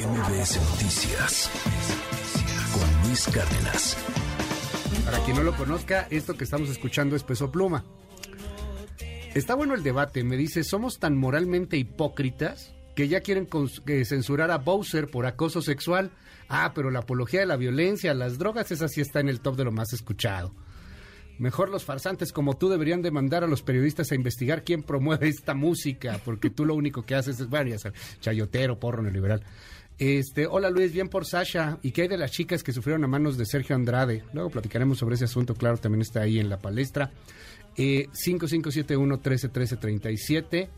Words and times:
MBS 0.00 0.56
Noticias 0.70 1.50
con 2.72 3.06
Luis 3.06 3.26
Cárdenas. 3.26 3.98
Para 5.04 5.18
quien 5.24 5.36
no 5.36 5.42
lo 5.42 5.54
conozca, 5.54 6.06
esto 6.08 6.38
que 6.38 6.44
estamos 6.44 6.70
escuchando 6.70 7.16
es 7.16 7.22
Peso 7.22 7.52
Pluma. 7.52 7.84
Está 9.34 9.54
bueno 9.54 9.74
el 9.74 9.82
debate, 9.82 10.24
me 10.24 10.38
dice, 10.38 10.64
somos 10.64 10.98
tan 10.98 11.18
moralmente 11.18 11.76
hipócritas 11.76 12.72
que 12.96 13.08
ya 13.08 13.20
quieren 13.20 13.46
censurar 14.06 14.50
a 14.50 14.56
Bowser 14.56 15.06
por 15.06 15.26
acoso 15.26 15.60
sexual. 15.60 16.10
Ah, 16.48 16.72
pero 16.74 16.90
la 16.90 17.00
apología 17.00 17.40
de 17.40 17.46
la 17.46 17.56
violencia, 17.56 18.14
las 18.14 18.38
drogas, 18.38 18.72
esa 18.72 18.88
sí 18.88 19.02
está 19.02 19.20
en 19.20 19.28
el 19.28 19.40
top 19.40 19.56
de 19.56 19.64
lo 19.64 19.72
más 19.72 19.92
escuchado. 19.92 20.54
Mejor 21.40 21.70
los 21.70 21.84
farsantes 21.86 22.32
como 22.32 22.58
tú 22.58 22.68
deberían 22.68 23.00
demandar 23.00 23.44
a 23.44 23.46
los 23.46 23.62
periodistas 23.62 24.12
a 24.12 24.14
investigar 24.14 24.62
quién 24.62 24.82
promueve 24.82 25.28
esta 25.30 25.54
música, 25.54 26.20
porque 26.24 26.48
tú 26.48 26.64
lo 26.64 26.74
único 26.74 27.04
que 27.06 27.14
haces 27.14 27.40
es, 27.40 27.48
bueno, 27.48 27.70
ya 27.70 27.78
sabes, 27.78 27.98
chayotero, 28.20 28.78
porro 28.78 29.02
neoliberal. 29.02 29.42
Este, 30.00 30.46
hola 30.46 30.70
Luis, 30.70 30.92
bien 30.94 31.10
por 31.10 31.26
Sasha. 31.26 31.78
¿Y 31.82 31.90
qué 31.90 32.00
hay 32.02 32.08
de 32.08 32.16
las 32.16 32.30
chicas 32.30 32.62
que 32.62 32.72
sufrieron 32.72 33.04
a 33.04 33.06
manos 33.06 33.36
de 33.36 33.44
Sergio 33.44 33.76
Andrade? 33.76 34.24
Luego 34.32 34.48
platicaremos 34.48 34.96
sobre 34.96 35.16
ese 35.16 35.26
asunto, 35.26 35.54
claro, 35.54 35.76
también 35.76 36.00
está 36.00 36.22
ahí 36.22 36.38
en 36.38 36.48
la 36.48 36.58
palestra. 36.58 37.12
Eh, 37.76 38.08
5571-131337. 38.12 40.70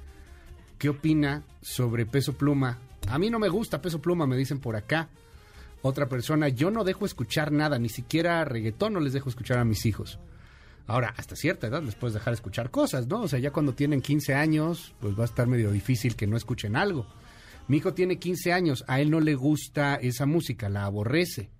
¿Qué 0.76 0.88
opina 0.88 1.44
sobre 1.60 2.04
Peso 2.04 2.32
Pluma? 2.32 2.80
A 3.06 3.16
mí 3.20 3.30
no 3.30 3.38
me 3.38 3.48
gusta 3.48 3.80
Peso 3.80 4.02
Pluma, 4.02 4.26
me 4.26 4.36
dicen 4.36 4.58
por 4.58 4.74
acá. 4.74 5.08
Otra 5.82 6.08
persona, 6.08 6.48
yo 6.48 6.72
no 6.72 6.82
dejo 6.82 7.06
escuchar 7.06 7.52
nada, 7.52 7.78
ni 7.78 7.90
siquiera 7.90 8.44
reggaetón 8.44 8.92
no 8.92 8.98
les 8.98 9.12
dejo 9.12 9.28
escuchar 9.28 9.58
a 9.58 9.64
mis 9.64 9.86
hijos. 9.86 10.18
Ahora, 10.88 11.14
hasta 11.16 11.36
cierta 11.36 11.68
edad 11.68 11.84
les 11.84 11.94
puedes 11.94 12.14
dejar 12.14 12.34
escuchar 12.34 12.72
cosas, 12.72 13.06
¿no? 13.06 13.22
O 13.22 13.28
sea, 13.28 13.38
ya 13.38 13.52
cuando 13.52 13.72
tienen 13.72 14.02
15 14.02 14.34
años, 14.34 14.96
pues 14.98 15.16
va 15.16 15.22
a 15.22 15.26
estar 15.26 15.46
medio 15.46 15.70
difícil 15.70 16.16
que 16.16 16.26
no 16.26 16.36
escuchen 16.36 16.74
algo. 16.74 17.06
Mi 17.68 17.78
hijo 17.78 17.94
tiene 17.94 18.18
15 18.18 18.52
años, 18.52 18.84
a 18.88 19.00
él 19.00 19.10
no 19.10 19.20
le 19.20 19.34
gusta 19.34 19.96
esa 19.96 20.26
música, 20.26 20.68
la 20.68 20.84
aborrece. 20.84 21.50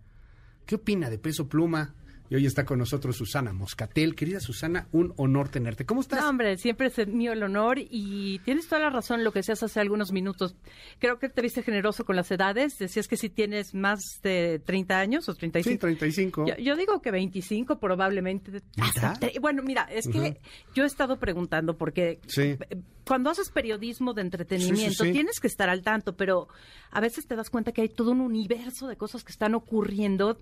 ¿Qué 0.66 0.74
opina 0.77 1.10
de 1.10 1.18
Peso 1.18 1.49
Pluma? 1.49 1.95
Y 2.33 2.35
hoy 2.35 2.47
está 2.47 2.65
con 2.65 2.79
nosotros 2.79 3.15
Susana 3.15 3.52
Moscatel. 3.52 4.15
Querida 4.15 4.41
Susana, 4.41 4.88
un 4.91 5.13
honor 5.19 5.51
tenerte. 5.51 5.85
¿Cómo 5.85 6.01
estás? 6.01 6.23
No, 6.23 6.30
hombre, 6.30 6.57
siempre 6.57 6.87
es 6.87 7.07
mío 7.07 7.35
el 7.35 7.43
honor 7.43 7.77
y 7.79 8.39
tienes 8.47 8.66
toda 8.69 8.80
la 8.80 8.89
razón 8.89 9.23
lo 9.23 9.33
que 9.33 9.41
decías 9.41 9.63
hace 9.63 9.80
algunos 9.80 10.13
minutos. 10.13 10.57
Creo 10.99 11.19
que 11.19 11.29
te 11.29 11.43
viste 11.43 11.63
generoso 11.63 12.07
con 12.07 12.16
las 12.16 12.30
edades. 12.30 12.79
Decías 12.79 13.07
que 13.07 13.19
si 13.19 13.29
tienes 13.29 13.74
más 13.74 14.01
de 14.23 14.63
30 14.65 14.99
años 14.99 15.29
o 15.29 15.35
35. 15.35 15.74
Sí, 15.74 15.79
35. 15.79 16.47
Yo, 16.47 16.57
yo 16.57 16.74
digo 16.74 17.02
que 17.02 17.11
25 17.11 17.79
probablemente. 17.79 18.63
Hasta 18.80 19.19
bueno, 19.43 19.63
mira, 19.63 19.83
es 19.93 20.09
que 20.09 20.41
yo 20.74 20.85
he 20.85 20.87
estado 20.87 21.19
preguntando 21.19 21.77
porque 21.77 22.19
Sí. 22.29 22.43
eh, 22.43 22.59
cuando 23.05 23.29
haces 23.29 23.51
periodismo 23.51 24.15
de 24.15 24.23
entretenimiento 24.23 24.91
Sí, 24.93 24.96
sí, 24.96 25.05
sí. 25.09 25.13
tienes 25.13 25.39
que 25.41 25.49
estar 25.49 25.69
al 25.69 25.83
tanto, 25.83 26.17
pero 26.17 26.49
a 26.93 27.01
veces 27.01 27.27
te 27.27 27.37
das 27.37 27.51
cuenta 27.51 27.73
que 27.73 27.83
hay 27.83 27.89
todo 27.91 28.13
un 28.13 28.21
universo 28.23 28.87
de 28.89 28.96
cosas 28.96 29.23
que 29.23 29.33
están 29.33 29.55
ocurriendo 29.55 30.39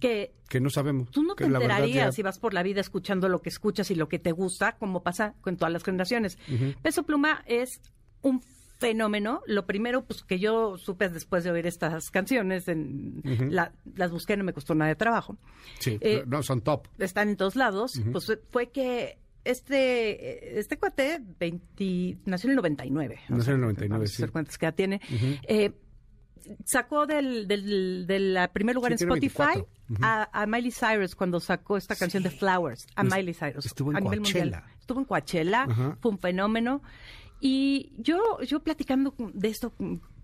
que 0.00 0.32
Que 0.48 0.60
no 0.60 0.70
sabemos. 0.70 1.10
Tú 1.10 1.22
no 1.24 1.33
que 1.34 1.44
te 1.44 1.50
enterarías 1.52 2.06
ya- 2.06 2.12
si 2.12 2.22
vas 2.22 2.38
por 2.38 2.54
la 2.54 2.62
vida 2.62 2.80
escuchando 2.80 3.28
lo 3.28 3.42
que 3.42 3.48
escuchas 3.48 3.90
y 3.90 3.94
lo 3.94 4.08
que 4.08 4.18
te 4.18 4.32
gusta, 4.32 4.76
como 4.76 5.02
pasa 5.02 5.34
con 5.40 5.56
todas 5.56 5.72
las 5.72 5.82
generaciones. 5.84 6.38
Peso 6.82 7.02
Pluma 7.04 7.42
es 7.46 7.80
un 8.22 8.40
fenómeno. 8.78 9.40
Lo 9.46 9.66
primero, 9.66 10.04
pues 10.04 10.24
que 10.24 10.38
yo 10.38 10.76
supe 10.78 11.08
después 11.08 11.44
de 11.44 11.50
oír 11.52 11.66
estas 11.66 12.10
canciones, 12.10 12.68
en, 12.68 13.22
la- 13.50 13.72
las 13.94 14.10
busqué, 14.10 14.36
no 14.36 14.44
me 14.44 14.52
costó 14.52 14.74
nada 14.74 14.88
de 14.88 14.96
trabajo. 14.96 15.38
Sí, 15.78 15.96
Eh, 16.00 16.24
no, 16.26 16.42
son 16.42 16.60
top. 16.60 16.88
Están 16.98 17.28
en 17.30 17.36
todos 17.36 17.56
lados. 17.56 18.00
Pues 18.12 18.30
fue 18.50 18.70
que 18.70 19.18
este 19.44 20.58
este 20.58 20.78
cuate 20.78 21.20
20, 21.38 22.18
nació 22.24 22.48
en 22.48 22.50
el 22.52 22.56
99. 22.56 23.20
Nació 23.28 23.52
en 23.52 23.56
el 23.56 23.60
99, 23.62 23.88
vamos 23.98 24.10
a 24.10 24.12
sí. 24.16 24.22
hacer 24.22 24.32
cuentas 24.32 24.58
que 24.58 24.66
ya 24.66 24.72
tiene. 24.72 25.00
Eh, 25.46 25.72
sacó 26.64 27.06
del, 27.06 27.46
del, 27.48 28.06
del 28.06 28.38
primer 28.52 28.74
lugar 28.74 28.96
Sí, 28.96 29.04
en 29.04 29.10
Spotify 29.10 29.62
24. 29.62 29.68
a, 30.02 30.42
a 30.42 30.46
Miley 30.46 30.70
Cyrus 30.72 31.14
cuando 31.14 31.40
sacó 31.40 31.76
esta 31.76 31.96
canción 31.96 32.22
de 32.22 32.30
Flowers. 32.30 32.86
A 32.96 33.02
Es- 33.02 33.14
Miley 33.14 33.34
Cyrus. 33.34 33.66
estuvo 33.66 33.90
en 33.90 33.96
a 33.96 34.00
nivel 34.00 34.20
mundial. 34.20 34.50
Coachella. 34.50 34.76
Estuvo 34.80 34.98
en 35.00 35.04
Coachella. 35.04 35.66
Fue 36.00 36.10
un 36.10 36.18
fenómeno. 36.18 36.82
Y 37.40 37.92
yo, 37.98 38.40
yo 38.42 38.60
platicando 38.62 39.14
de 39.34 39.48
esto 39.48 39.72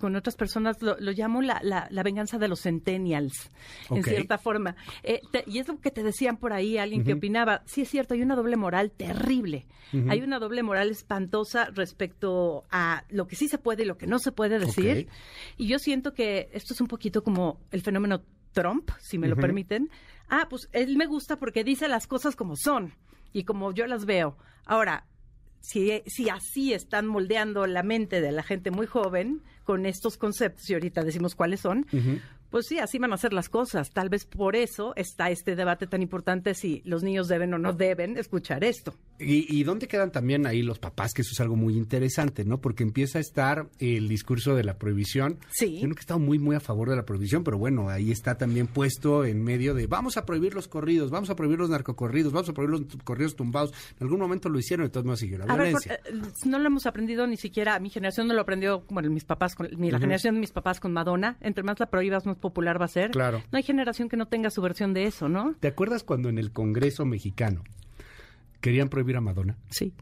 con, 0.00 0.16
otras 0.16 0.34
personas, 0.34 0.82
lo, 0.82 0.96
lo 0.98 1.12
llamo 1.12 1.42
la, 1.42 1.60
la, 1.62 1.86
la 1.90 2.02
venganza 2.02 2.38
de 2.38 2.48
los 2.48 2.62
centennials, 2.62 3.52
en 3.90 4.02
cierta 4.02 4.38
forma. 4.38 4.74
Eh, 5.02 5.20
te- 5.30 5.44
y 5.46 5.58
es 5.58 5.68
lo 5.68 5.78
que 5.78 5.90
te 5.92 6.02
decían 6.02 6.36
por 6.38 6.52
ahí, 6.52 6.78
alguien 6.78 7.04
que 7.04 7.12
opinaba, 7.12 7.62
sí 7.66 7.82
es 7.82 7.88
cierto, 7.88 8.14
hay 8.14 8.22
una 8.22 8.34
doble 8.34 8.56
moral 8.56 8.90
terrible. 8.90 9.66
Hay 10.08 10.20
una 10.22 10.38
doble 10.38 10.62
moral 10.62 10.90
espantosa 10.90 11.68
respecto 11.74 12.64
a 12.70 13.04
lo 13.10 13.26
que 13.26 13.34
sí 13.36 13.48
se 13.48 13.58
puede 13.58 13.82
y 13.82 13.86
lo 13.86 13.98
que 13.98 14.06
no 14.06 14.18
se 14.20 14.30
puede 14.32 14.58
decir. 14.60 15.08
Y 15.56 15.66
yo 15.66 15.78
siento 15.78 16.14
que 16.14 16.48
esto 16.52 16.74
es 16.74 16.80
un 16.80 16.86
poquito 16.86 17.22
como 17.24 17.60
el 17.72 17.82
fenómeno 17.82 18.22
Trump, 18.52 18.90
si 19.00 19.18
me 19.18 19.26
lo 19.28 19.34
permiten. 19.42 19.90
Ah, 20.28 20.46
pues 20.48 20.68
él 20.72 20.96
me 20.96 21.06
gusta 21.06 21.38
porque 21.38 21.64
dice 21.64 21.88
las 21.88 22.06
cosas 22.06 22.36
como 22.36 22.54
son 22.56 22.94
y 23.32 23.42
como 23.44 23.72
yo 23.72 23.86
las 23.88 24.04
veo. 24.06 24.36
Ahora, 24.64 25.06
si, 25.60 26.02
si 26.06 26.28
así 26.28 26.72
están 26.72 27.06
moldeando 27.06 27.66
la 27.66 27.82
mente 27.82 28.20
de 28.20 28.32
la 28.32 28.42
gente 28.42 28.70
muy 28.70 28.86
joven 28.86 29.42
con 29.64 29.86
estos 29.86 30.16
conceptos, 30.16 30.68
y 30.68 30.74
ahorita 30.74 31.04
decimos 31.04 31.34
cuáles 31.34 31.60
son, 31.60 31.86
pues 32.50 32.66
sí, 32.66 32.78
así 32.78 32.98
van 32.98 33.12
a 33.12 33.16
ser 33.16 33.32
las 33.32 33.48
cosas. 33.48 33.90
Tal 33.90 34.08
vez 34.08 34.24
por 34.24 34.56
eso 34.56 34.92
está 34.96 35.30
este 35.30 35.54
debate 35.54 35.86
tan 35.86 36.02
importante 36.02 36.54
si 36.54 36.82
los 36.84 37.02
niños 37.02 37.28
deben 37.28 37.54
o 37.54 37.58
no 37.58 37.72
deben 37.72 38.16
escuchar 38.16 38.64
esto. 38.64 38.94
¿Y, 39.20 39.46
y 39.54 39.62
dónde 39.64 39.86
quedan 39.88 40.10
también 40.12 40.46
ahí 40.46 40.62
los 40.62 40.78
papás? 40.78 41.12
Que 41.12 41.22
eso 41.22 41.30
es 41.32 41.40
algo 41.40 41.56
muy 41.56 41.76
interesante, 41.76 42.44
¿no? 42.44 42.60
Porque 42.60 42.82
empieza 42.82 43.18
a 43.18 43.20
estar 43.20 43.68
el 43.78 44.08
discurso 44.08 44.54
de 44.54 44.64
la 44.64 44.78
prohibición. 44.78 45.38
Sí. 45.50 45.78
Yo 45.80 45.86
nunca 45.88 46.00
he 46.00 46.02
estado 46.02 46.20
muy, 46.20 46.38
muy 46.38 46.56
a 46.56 46.60
favor 46.60 46.88
de 46.90 46.96
la 46.96 47.04
prohibición, 47.04 47.44
pero 47.44 47.58
bueno, 47.58 47.88
ahí 47.88 48.10
está 48.10 48.36
también 48.38 48.66
puesto 48.66 49.24
en 49.24 49.42
medio 49.42 49.74
de 49.74 49.86
vamos 49.86 50.16
a 50.16 50.24
prohibir 50.24 50.54
los 50.54 50.68
corridos, 50.68 51.10
vamos 51.10 51.30
a 51.30 51.36
prohibir 51.36 51.58
los 51.58 51.70
narcocorridos, 51.70 52.32
vamos 52.32 52.48
a 52.48 52.52
prohibir 52.54 52.80
los 52.80 52.96
corridos 53.04 53.36
tumbados. 53.36 53.72
En 53.98 54.04
algún 54.04 54.20
momento 54.20 54.48
lo 54.48 54.58
hicieron, 54.58 54.86
entonces 54.86 55.06
no 55.06 55.16
siguió 55.16 55.38
la 55.38 55.44
A 55.44 55.56
ver, 55.56 55.72
por- 55.72 55.82
violencia. 55.84 55.94
eh, 56.06 56.32
no 56.46 56.58
lo 56.58 56.66
hemos 56.66 56.86
aprendido 56.86 57.26
ni 57.26 57.36
siquiera, 57.36 57.78
mi 57.80 57.90
generación 57.90 58.26
no 58.28 58.34
lo 58.34 58.40
aprendió, 58.40 58.84
bueno, 58.90 59.10
mis 59.10 59.24
papás, 59.24 59.54
con, 59.54 59.68
ni 59.76 59.90
la 59.90 59.98
generación 59.98 60.34
de 60.34 60.40
mis 60.40 60.52
papás 60.52 60.80
con 60.80 60.92
Madonna. 60.92 61.36
Entre 61.40 61.62
más 61.62 61.78
la 61.80 61.86
prohíbas, 61.90 62.26
más 62.26 62.36
popular 62.36 62.80
va 62.80 62.86
a 62.86 62.88
ser. 62.88 63.10
Claro. 63.10 63.42
No 63.52 63.56
hay 63.58 63.62
generación 63.62 64.08
que 64.08 64.16
no 64.16 64.26
tenga 64.26 64.50
su 64.50 64.62
versión 64.62 64.94
de 64.94 65.04
eso, 65.04 65.28
¿no? 65.28 65.54
¿Te 65.60 65.68
acuerdas 65.68 66.04
cuando 66.04 66.28
en 66.28 66.38
el 66.38 66.52
Congreso 66.52 67.04
mexicano 67.04 67.62
querían 68.60 68.88
prohibir 68.88 69.16
a 69.16 69.20
Madonna 69.20 69.56
Sí. 69.70 69.92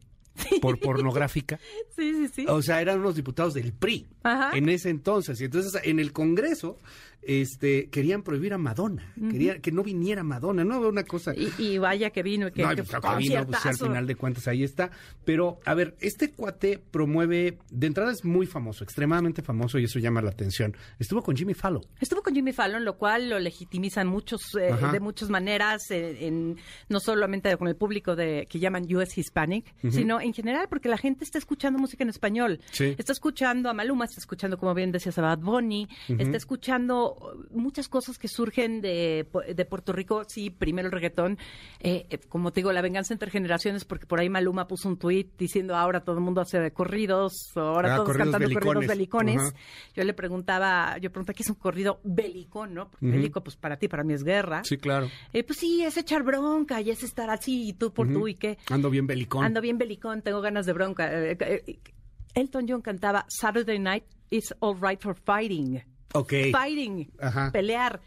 por 0.61 0.79
pornográfica? 0.81 1.59
Sí, 1.97 2.13
sí, 2.15 2.29
sí. 2.29 2.47
O 2.49 2.63
sea, 2.63 2.81
eran 2.81 3.01
unos 3.01 3.17
diputados 3.17 3.55
del 3.55 3.73
PRI 3.73 4.07
Ajá. 4.29 4.57
en 4.57 4.69
ese 4.69 4.91
entonces. 4.91 5.41
Y 5.41 5.45
entonces 5.45 5.81
en 5.85 5.99
el 5.99 6.13
Congreso 6.13 6.79
este, 7.23 7.91
querían 7.91 8.23
prohibir 8.23 8.55
a 8.55 8.59
Madonna, 8.59 9.13
querían 9.31 9.61
que 9.61 9.73
no 9.73 9.83
viniera 9.83 10.23
Madonna, 10.23 10.65
no 10.65 10.81
una 10.81 11.05
cosa. 11.05 11.35
Y, 11.35 11.53
y 11.59 11.79
vaya 11.79 12.11
que 12.11 12.23
vino 12.23 12.49
y 12.49 12.53
que, 12.53 12.63
no, 12.63 12.71
que 12.71 12.77
pues, 12.77 12.95
acá 12.95 13.17
vino, 13.17 13.45
pues, 13.47 13.67
al 13.67 13.77
final 13.77 14.07
de 14.07 14.15
cuentas 14.15 14.49
ahí 14.49 14.63
está. 14.63 14.91
Pero, 15.25 15.61
a 15.65 15.75
ver, 15.75 15.97
este 16.01 16.31
cuate 16.31 16.79
promueve, 16.79 17.59
de 17.71 17.87
entrada 17.87 18.13
es 18.13 18.25
muy 18.25 18.47
famoso, 18.47 18.85
extremadamente 18.85 19.43
famoso 19.43 19.79
y 19.79 19.85
eso 19.85 19.99
llama 19.99 20.23
la 20.23 20.31
atención. 20.31 20.77
Estuvo 20.99 21.23
con 21.23 21.37
Jimmy 21.37 21.55
Fallon. 21.55 21.85
Estuvo 22.01 22.23
con 22.23 22.35
Jimmy 22.35 22.53
Fallon, 22.53 22.85
lo 22.85 22.97
cual 22.97 23.29
lo 23.29 23.39
legitimizan 23.39 24.07
muchos 24.07 24.55
eh, 24.55 24.75
de 24.93 25.01
muchas 25.01 25.29
maneras, 25.29 25.91
eh, 25.91 26.27
en, 26.27 26.57
no 26.89 27.01
solamente 27.01 27.55
con 27.57 27.69
el 27.69 27.77
público 27.77 28.17
de 28.17 28.47
que 28.49 28.59
llaman 28.59 28.85
US 28.95 29.19
Hispanic, 29.19 29.75
sino 29.91 30.21
en 30.21 30.33
general 30.33 30.67
porque 30.71 30.89
la 30.89 30.97
gente 30.99 31.25
está 31.25 31.39
escuchando 31.39 31.79
música 31.79 32.05
en 32.05 32.11
español. 32.11 32.61
Sí. 32.71 32.95
Está 32.97 33.13
escuchando 33.13 33.69
a 33.69 33.75
Maluma, 33.75 34.07
está 34.19 34.25
escuchando, 34.25 34.59
como 34.59 34.75
bien 34.75 34.93
decías, 34.93 35.17
a 35.19 35.23
Bad 35.23 35.39
Bunny, 35.39 35.89
está 36.09 36.37
escuchando 36.37 37.15
uh, 37.15 37.59
muchas 37.59 37.89
cosas 37.89 38.19
que 38.19 38.29
surgen 38.29 38.81
de, 38.81 39.27
de 39.55 39.65
Puerto 39.65 39.93
Rico. 39.93 40.25
Sí, 40.27 40.51
primero 40.51 40.87
el 40.89 40.93
reggaetón. 40.93 41.39
Eh, 41.81 42.07
eh, 42.11 42.19
como 42.29 42.53
te 42.53 42.61
digo, 42.61 42.73
la 42.73 42.83
venganza 42.83 43.15
entre 43.15 43.31
generaciones, 43.31 43.85
porque 43.85 44.07
por 44.07 44.21
ahí 44.21 44.29
Maluma 44.29 44.67
puso 44.67 44.89
un 44.89 44.99
tuit 44.99 45.37
diciendo 45.39 45.77
ahora 45.77 46.01
todo 46.01 46.17
el 46.17 46.23
mundo 46.23 46.41
hace 46.41 46.71
corridos, 46.73 47.33
ahora 47.55 47.95
Ah, 47.95 47.97
todos 47.97 48.09
corridos 48.09 48.33
cantando 48.33 48.49
belicones. 48.49 48.75
corridos 48.75 48.97
belicones. 48.97 49.55
Yo 49.95 50.05
le 50.05 50.15
preguntaba, 50.15 50.99
yo 50.99 51.11
pregunté 51.11 51.35
qué 51.35 51.43
es 51.43 51.49
un 51.51 51.57
corrido 51.57 52.01
bélico, 52.05 52.67
¿no? 52.67 52.91
Porque 52.91 53.07
bélico, 53.07 53.43
pues 53.43 53.57
para 53.57 53.77
ti, 53.79 53.89
para 53.89 54.05
mí 54.05 54.15
es 54.15 54.25
guerra. 54.25 54.63
claro. 54.81 55.09
Eh, 55.33 55.45
pues 55.45 55.59
sí, 55.59 55.83
es 55.85 55.97
echar 55.97 56.23
bronca 56.23 56.81
y 56.81 56.91
es 56.91 57.03
estar 57.03 57.31
así 57.31 57.69
y 57.69 57.73
tú 57.75 57.93
por 57.93 58.13
tú 58.13 58.29
y 58.29 58.35
qué. 58.35 58.59
Ando 58.71 58.91
bien 58.91 59.07
belicón. 59.07 59.45
Ando 59.45 59.61
bien 59.61 59.79
belicón, 59.79 60.23
tengo 60.23 60.41
ganas 60.41 60.67
de 60.67 60.73
bronca. 60.73 61.13
Eh, 61.13 61.37
eh, 61.41 61.63
eh, 61.67 61.79
Elton 62.35 62.67
John 62.69 62.83
cantaba 62.83 63.25
Saturday 63.29 63.79
Night 63.79 64.05
is 64.31 64.55
all 64.61 64.77
right 64.81 65.01
for 65.01 65.15
fighting. 65.17 65.83
Ok. 66.15 66.33
Fighting, 66.53 67.11
Ajá. 67.21 67.51
pelear. 67.53 68.01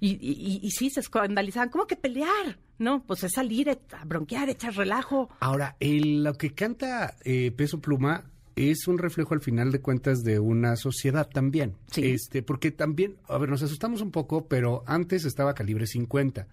Y, 0.00 0.18
y, 0.20 0.60
y 0.66 0.70
sí, 0.72 0.90
se 0.90 1.00
escandalizaban. 1.00 1.68
¿Cómo 1.68 1.86
que 1.86 1.96
pelear? 1.96 2.58
No, 2.78 3.04
pues 3.04 3.22
es 3.22 3.32
salir 3.32 3.70
a 3.70 4.04
bronquear, 4.04 4.48
echar 4.48 4.74
relajo. 4.74 5.28
Ahora, 5.40 5.76
el- 5.78 6.24
lo 6.24 6.34
que 6.34 6.52
canta 6.54 7.14
eh, 7.24 7.52
Peso 7.52 7.80
Pluma 7.80 8.24
es 8.56 8.88
un 8.88 8.98
reflejo 8.98 9.32
al 9.34 9.40
final 9.40 9.70
de 9.70 9.80
cuentas 9.80 10.24
de 10.24 10.40
una 10.40 10.74
sociedad 10.76 11.28
también. 11.28 11.76
Sí. 11.92 12.10
Este, 12.10 12.42
porque 12.42 12.70
también, 12.72 13.16
a 13.28 13.38
ver, 13.38 13.48
nos 13.48 13.62
asustamos 13.62 14.00
un 14.02 14.10
poco, 14.10 14.48
pero 14.48 14.82
antes 14.86 15.24
estaba 15.24 15.54
calibre 15.54 15.86
50. 15.86 16.48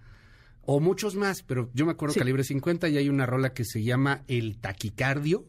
O 0.64 0.78
muchos 0.78 1.16
más, 1.16 1.42
pero 1.42 1.68
yo 1.74 1.84
me 1.86 1.92
acuerdo 1.92 2.12
Sí. 2.14 2.20
calibre 2.20 2.44
50 2.44 2.88
y 2.88 2.98
hay 2.98 3.08
una 3.08 3.26
rola 3.26 3.52
que 3.52 3.64
se 3.64 3.82
llama 3.82 4.22
El 4.28 4.58
Taquicardio, 4.58 5.44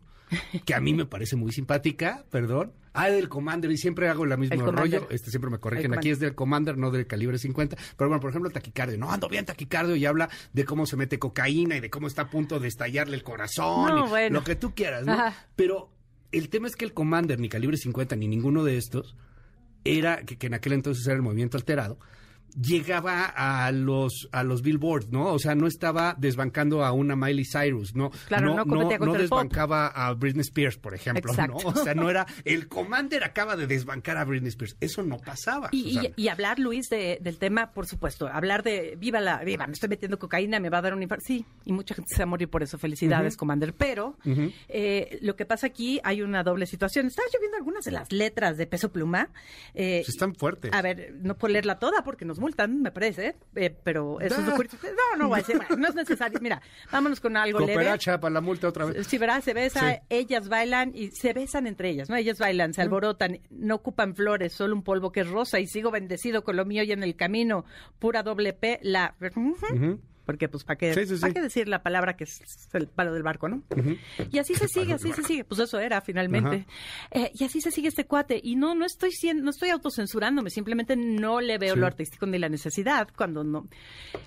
que 0.65 0.73
a 0.73 0.79
mí 0.79 0.93
me 0.93 1.05
parece 1.05 1.35
muy 1.35 1.51
simpática, 1.51 2.25
perdón. 2.29 2.73
Ah, 2.93 3.09
del 3.09 3.29
Commander, 3.29 3.71
y 3.71 3.77
siempre 3.77 4.09
hago 4.09 4.25
el 4.25 4.37
mismo 4.37 4.71
rollo. 4.71 5.07
Este 5.09 5.29
siempre 5.29 5.49
me 5.49 5.59
corrigen. 5.59 5.93
Aquí 5.93 6.09
es 6.09 6.19
del 6.19 6.35
Commander, 6.35 6.77
no 6.77 6.91
del 6.91 7.07
calibre 7.07 7.37
50. 7.37 7.77
Pero 7.97 8.09
bueno, 8.09 8.19
por 8.19 8.31
ejemplo, 8.31 8.49
el 8.49 8.53
taquicardio. 8.53 8.97
No, 8.97 9.11
ando 9.11 9.29
bien 9.29 9.45
taquicardio 9.45 9.95
y 9.95 10.05
habla 10.05 10.29
de 10.51 10.65
cómo 10.65 10.85
se 10.85 10.97
mete 10.97 11.17
cocaína 11.17 11.77
y 11.77 11.79
de 11.79 11.89
cómo 11.89 12.07
está 12.07 12.23
a 12.23 12.29
punto 12.29 12.59
de 12.59 12.67
estallarle 12.67 13.15
el 13.15 13.23
corazón. 13.23 14.07
y 14.27 14.29
Lo 14.29 14.43
que 14.43 14.55
tú 14.55 14.75
quieras, 14.75 15.05
¿no? 15.05 15.17
Pero 15.55 15.89
el 16.31 16.49
tema 16.49 16.67
es 16.67 16.75
que 16.75 16.85
el 16.85 16.93
Commander, 16.93 17.39
ni 17.39 17.49
calibre 17.49 17.77
50, 17.77 18.15
ni 18.15 18.27
ninguno 18.27 18.63
de 18.63 18.77
estos, 18.77 19.15
era, 19.83 20.23
que 20.23 20.47
en 20.47 20.53
aquel 20.53 20.73
entonces 20.73 21.05
era 21.05 21.15
el 21.15 21.21
movimiento 21.21 21.57
alterado, 21.57 21.97
llegaba 22.59 23.25
a 23.25 23.71
los 23.71 24.27
a 24.31 24.43
los 24.43 24.61
billboards, 24.61 25.09
¿no? 25.09 25.33
O 25.33 25.39
sea, 25.39 25.55
no 25.55 25.67
estaba 25.67 26.15
desbancando 26.17 26.83
a 26.83 26.91
una 26.91 27.15
Miley 27.15 27.45
Cyrus, 27.45 27.95
¿no? 27.95 28.11
Claro, 28.27 28.55
no, 28.55 28.65
no, 28.65 28.97
no, 28.99 29.13
desbancaba 29.13 29.87
a 29.87 30.13
Britney 30.13 30.41
Spears, 30.41 30.77
por 30.77 30.93
ejemplo, 30.93 31.33
¿no? 31.33 31.57
O 31.63 31.75
sea, 31.75 31.93
no 31.93 32.09
era 32.09 32.25
el 32.45 32.67
Commander 32.67 33.23
acaba 33.23 33.55
de 33.55 33.67
desbancar 33.67 34.17
a 34.17 34.25
Britney 34.25 34.49
Spears, 34.49 34.75
eso 34.79 35.03
no 35.03 35.17
pasaba. 35.17 35.69
Y, 35.71 35.99
y, 36.15 36.27
hablar, 36.27 36.59
Luis, 36.59 36.89
de, 36.89 37.19
del 37.21 37.37
tema, 37.37 37.71
por 37.71 37.85
supuesto, 37.85 38.27
hablar 38.27 38.63
de 38.63 38.95
viva 38.97 39.19
la 39.19 39.43
viva, 39.43 39.67
me 39.67 39.73
estoy 39.73 39.89
metiendo 39.89 40.19
cocaína, 40.19 40.59
me 40.59 40.69
va 40.69 40.79
a 40.79 40.81
dar 40.81 40.93
un 40.93 41.03
infarto, 41.03 41.25
sí, 41.27 41.45
y 41.65 41.73
mucha 41.73 41.95
gente 41.95 42.13
se 42.13 42.19
va 42.19 42.23
a 42.23 42.27
morir 42.27 42.49
por 42.49 42.63
eso. 42.63 42.77
Felicidades, 42.77 43.37
Commander. 43.37 43.73
Pero 43.73 44.17
eh, 44.67 45.19
lo 45.21 45.35
que 45.35 45.45
pasa 45.45 45.67
aquí 45.67 45.99
hay 46.03 46.21
una 46.21 46.43
doble 46.43 46.65
situación. 46.65 47.07
Estaba 47.07 47.27
yo 47.33 47.39
viendo 47.39 47.57
algunas 47.57 47.85
de 47.85 47.91
las 47.91 48.11
letras 48.11 48.57
de 48.57 48.67
Peso 48.67 48.91
Pluma. 48.91 49.29
Eh, 49.73 50.03
Están 50.07 50.35
fuertes. 50.35 50.71
A 50.73 50.81
ver, 50.81 51.13
no 51.21 51.37
puedo 51.37 51.53
leerla 51.53 51.79
toda 51.79 52.03
porque 52.03 52.25
nos 52.25 52.39
multan, 52.41 52.81
me 52.81 52.91
parece, 52.91 53.35
eh, 53.55 53.75
pero 53.83 54.19
eso 54.19 54.41
es 54.41 54.47
lo 54.47 54.57
No, 54.57 55.17
no 55.17 55.27
voy 55.29 55.39
a 55.39 55.43
decir, 55.43 55.59
no 55.77 55.87
es 55.87 55.95
necesario. 55.95 56.39
Mira, 56.41 56.61
vámonos 56.91 57.21
con 57.21 57.37
algo 57.37 57.59
Cooperacha 57.59 58.19
para 58.19 58.33
la 58.33 58.41
multa 58.41 58.67
otra 58.67 58.85
vez. 58.85 59.07
Sí, 59.07 59.17
¿verdad? 59.17 59.41
Se 59.41 59.53
besa, 59.53 60.01
ellas 60.09 60.49
bailan 60.49 60.91
y 60.93 61.11
se 61.11 61.33
besan 61.33 61.67
entre 61.67 61.89
ellas, 61.89 62.09
¿no? 62.09 62.15
Ellas 62.15 62.39
bailan, 62.39 62.73
se 62.73 62.81
alborotan, 62.81 63.39
no 63.49 63.75
ocupan 63.75 64.15
flores, 64.15 64.53
solo 64.53 64.75
un 64.75 64.83
polvo 64.83 65.11
que 65.11 65.21
es 65.21 65.29
rosa 65.29 65.59
y 65.59 65.67
sigo 65.67 65.91
bendecido 65.91 66.43
con 66.43 66.57
lo 66.57 66.65
mío 66.65 66.83
y 66.83 66.91
en 66.91 67.03
el 67.03 67.15
camino, 67.15 67.63
pura 67.99 68.23
doble 68.23 68.53
P, 68.53 68.79
la 68.81 69.15
porque 70.31 70.47
pues 70.47 70.63
para 70.63 70.77
qué, 70.77 70.93
qué 70.93 71.41
decir 71.41 71.67
la 71.67 71.83
palabra 71.83 72.15
que 72.15 72.23
es 72.23 72.39
el 72.71 72.87
palo 72.87 73.13
del 73.13 73.21
barco, 73.21 73.49
¿no? 73.49 73.63
Y 74.31 74.39
así 74.39 74.55
se 74.55 74.67
sigue, 74.69 74.93
así 74.93 75.11
se 75.11 75.23
sigue, 75.23 75.43
pues 75.43 75.59
eso 75.59 75.77
era 75.77 75.99
finalmente. 75.99 76.65
Eh, 77.11 77.31
y 77.33 77.43
así 77.43 77.59
se 77.59 77.69
sigue 77.69 77.89
este 77.89 78.05
cuate 78.05 78.39
y 78.41 78.55
no 78.55 78.73
no 78.73 78.85
estoy 78.85 79.11
siendo, 79.11 79.43
no 79.43 79.49
estoy 79.49 79.69
autocensurándome, 79.69 80.49
simplemente 80.49 80.95
no 80.95 81.41
le 81.41 81.57
veo 81.57 81.75
lo 81.75 81.85
artístico 81.85 82.25
ni 82.25 82.37
la 82.37 82.47
necesidad 82.47 83.09
cuando 83.15 83.43
no. 83.43 83.67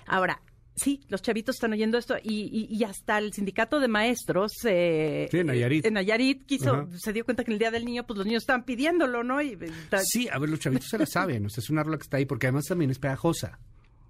Ahora, 0.05 0.39
Sí, 0.75 0.99
los 1.07 1.21
chavitos 1.21 1.55
están 1.55 1.71
oyendo 1.71 1.97
esto 1.97 2.17
y, 2.21 2.67
y, 2.69 2.83
hasta 2.83 3.17
el 3.17 3.31
sindicato 3.31 3.79
de 3.79 3.87
maestros 3.87 4.51
eh, 4.65 5.29
en 5.31 5.47
Nayarit, 5.47 5.85
en 5.85 5.93
Nayarit 5.93 6.45
quiso, 6.45 6.89
se 6.97 7.13
dio 7.13 7.23
cuenta 7.23 7.45
que 7.45 7.51
en 7.51 7.53
el 7.53 7.59
Día 7.59 7.71
del 7.71 7.85
Niño, 7.85 8.05
pues 8.05 8.17
los 8.17 8.25
niños 8.25 8.43
estaban 8.43 8.65
pidiéndolo, 8.65 9.23
¿no? 9.23 9.41
Y, 9.41 9.57
sí, 10.03 10.27
a 10.29 10.37
ver, 10.37 10.49
los 10.49 10.59
chavitos 10.59 10.89
se 10.89 10.97
la 10.97 11.05
saben, 11.05 11.45
o 11.45 11.49
sea, 11.49 11.61
es 11.61 11.69
una 11.69 11.81
rola 11.81 11.95
que 11.95 12.03
está 12.03 12.17
ahí 12.17 12.25
porque 12.25 12.47
además 12.47 12.65
también 12.65 12.91
es 12.91 12.99
pegajosa. 12.99 13.57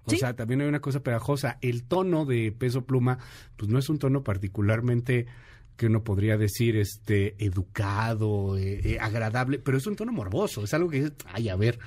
O 0.06 0.16
sea, 0.16 0.34
también 0.34 0.60
hay 0.60 0.68
una 0.68 0.80
cosa 0.80 1.00
pegajosa. 1.00 1.58
El 1.60 1.84
tono 1.84 2.24
de 2.24 2.52
peso 2.52 2.84
pluma, 2.84 3.18
pues 3.56 3.70
no 3.70 3.78
es 3.78 3.88
un 3.88 3.98
tono 3.98 4.22
particularmente 4.22 5.26
que 5.76 5.86
uno 5.86 6.02
podría 6.02 6.36
decir 6.36 6.76
este 6.76 7.34
educado, 7.44 8.56
eh, 8.56 8.80
eh, 8.82 8.98
agradable, 8.98 9.58
pero 9.58 9.76
es 9.76 9.86
un 9.86 9.96
tono 9.96 10.12
morboso, 10.12 10.64
es 10.64 10.72
algo 10.72 10.88
que 10.88 11.12
ay, 11.26 11.50
a 11.50 11.56
ver, 11.56 11.78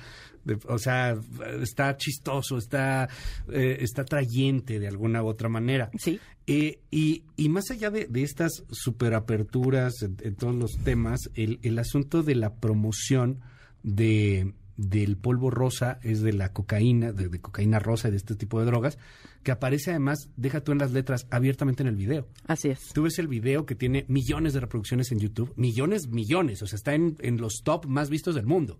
o 0.68 0.78
sea, 0.78 1.18
está 1.60 1.96
chistoso, 1.96 2.56
está 2.56 3.08
eh, 3.52 3.78
está 3.80 4.02
atrayente 4.02 4.78
de 4.78 4.88
alguna 4.88 5.22
u 5.22 5.26
otra 5.26 5.48
manera. 5.48 5.90
Sí. 5.98 6.20
y, 6.46 7.24
y 7.36 7.48
más 7.48 7.70
allá 7.70 7.90
de, 7.90 8.06
de 8.06 8.22
estas 8.22 8.64
superaperturas 8.70 10.02
en, 10.02 10.16
en 10.22 10.36
todos 10.36 10.54
los 10.54 10.78
temas, 10.84 11.20
el, 11.34 11.58
el 11.62 11.78
asunto 11.78 12.22
de 12.22 12.36
la 12.36 12.54
promoción 12.54 13.40
de 13.82 14.54
del 14.80 15.18
polvo 15.18 15.50
rosa 15.50 15.98
es 16.02 16.22
de 16.22 16.32
la 16.32 16.54
cocaína, 16.54 17.12
de, 17.12 17.38
cocaína 17.38 17.78
rosa 17.78 18.08
y 18.08 18.12
de 18.12 18.16
este 18.16 18.34
tipo 18.34 18.58
de 18.60 18.66
drogas, 18.66 18.98
que 19.42 19.52
aparece 19.52 19.90
además, 19.90 20.30
deja 20.36 20.62
tú 20.62 20.72
en 20.72 20.78
las 20.78 20.92
letras, 20.92 21.26
abiertamente 21.30 21.82
en 21.82 21.88
el 21.88 21.96
video. 21.96 22.26
Así 22.46 22.68
es. 22.68 22.88
Tú 22.94 23.02
ves 23.02 23.18
el 23.18 23.28
video 23.28 23.66
que 23.66 23.74
tiene 23.74 24.06
millones 24.08 24.54
de 24.54 24.60
reproducciones 24.60 25.12
en 25.12 25.18
YouTube, 25.18 25.52
millones, 25.56 26.08
millones, 26.08 26.62
o 26.62 26.66
sea, 26.66 26.76
está 26.76 26.94
en, 26.94 27.16
en 27.20 27.36
los 27.36 27.60
top 27.62 27.86
más 27.86 28.08
vistos 28.08 28.34
del 28.34 28.46
mundo. 28.46 28.78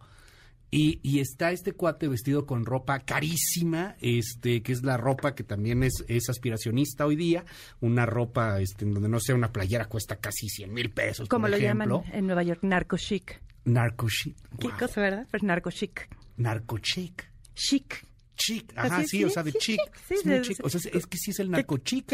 Y, 0.73 1.01
y, 1.03 1.19
está 1.19 1.51
este 1.51 1.73
cuate 1.73 2.07
vestido 2.07 2.47
con 2.47 2.65
ropa 2.65 3.01
carísima, 3.01 3.97
este, 4.01 4.63
que 4.63 4.73
es 4.73 4.85
la 4.85 4.97
ropa 4.97 5.35
que 5.35 5.43
también 5.43 5.83
es, 5.83 6.05
es 6.07 6.31
aspiracionista 6.31 7.07
hoy 7.07 7.17
día, 7.17 7.45
una 7.81 8.07
ropa 8.07 8.61
este, 8.61 8.85
en 8.85 8.95
donde 8.95 9.09
no 9.09 9.19
sea 9.19 9.35
una 9.35 9.53
playera 9.53 9.87
cuesta 9.87 10.17
casi 10.17 10.49
100 10.49 10.73
mil 10.73 10.91
pesos. 10.93 11.29
Como 11.29 11.49
lo 11.49 11.59
llaman 11.59 12.05
en 12.13 12.27
Nueva 12.27 12.45
York, 12.45 12.61
narco 12.63 12.97
chic. 12.97 13.43
Narco 13.65 14.09
chic. 14.09 14.37
¿Qué 14.59 14.69
cosa, 14.79 15.01
verdad? 15.01 15.27
Pues 15.31 15.43
narco 15.43 15.71
chic. 15.71 16.09
Narco 16.37 16.79
chic. 16.79 17.31
Chic. 17.55 18.07
Chic, 18.37 18.73
ajá, 18.75 19.05
sí, 19.05 19.23
o 19.23 19.29
sea, 19.29 19.43
de 19.43 19.53
chic. 19.53 19.79
Sí, 20.09 20.15
es 20.15 20.25
muy 20.25 20.41
chic. 20.41 20.65
O 20.65 20.71
sea, 20.71 20.81
es 20.95 21.07
que 21.07 21.19
sí 21.19 21.31
es 21.31 21.41
el 21.41 21.51
narco 21.51 21.77
chic. 21.77 22.07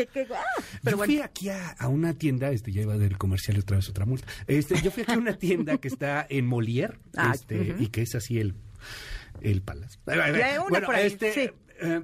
pero 0.82 0.98
yo 0.98 1.04
fui 1.04 1.20
aquí 1.20 1.50
a, 1.50 1.76
una 1.88 2.14
tienda, 2.14 2.50
este, 2.50 2.72
ya 2.72 2.82
iba 2.82 2.98
del 2.98 3.16
comercial 3.16 3.56
y 3.56 3.60
otra 3.60 3.76
vez 3.76 3.88
otra 3.88 4.06
multa. 4.06 4.26
Este, 4.48 4.80
yo 4.82 4.90
fui 4.90 5.04
aquí 5.04 5.12
a 5.12 5.18
una 5.18 5.38
tienda 5.38 5.78
que 5.78 5.86
está 5.86 6.26
en 6.28 6.50
Molière, 6.50 6.98
ah, 7.16 7.30
este, 7.32 7.76
y 7.78 7.86
que 7.88 8.02
es 8.02 8.16
así 8.16 8.40
el, 8.40 8.54
el 9.40 9.62
palacio. 9.62 10.00
Bueno, 10.04 10.92
este, 10.94 11.54
eh, 11.80 12.02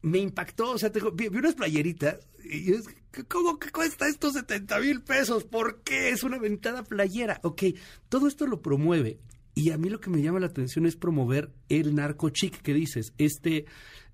me 0.00 0.18
impactó, 0.18 0.70
o 0.70 0.78
sea, 0.78 0.90
vi, 1.12 1.28
vi 1.28 1.38
unas 1.38 1.54
playeritas 1.54 2.16
y 2.42 2.72
es, 2.72 2.86
¿Cómo 3.28 3.58
que 3.58 3.70
cuesta 3.70 4.08
estos 4.08 4.34
70 4.34 4.80
mil 4.80 5.02
pesos? 5.02 5.44
¿Por 5.44 5.80
qué? 5.82 6.10
Es 6.10 6.22
una 6.22 6.38
ventada 6.38 6.84
playera. 6.84 7.40
Ok, 7.42 7.62
todo 8.08 8.28
esto 8.28 8.46
lo 8.46 8.62
promueve. 8.62 9.18
Y 9.54 9.70
a 9.70 9.78
mí 9.78 9.88
lo 9.88 10.00
que 10.00 10.10
me 10.10 10.22
llama 10.22 10.40
la 10.40 10.46
atención 10.46 10.86
es 10.86 10.96
promover 10.96 11.50
el 11.68 11.94
narco 11.94 12.30
chic 12.30 12.60
que 12.62 12.74
dices, 12.74 13.12
este, 13.18 13.66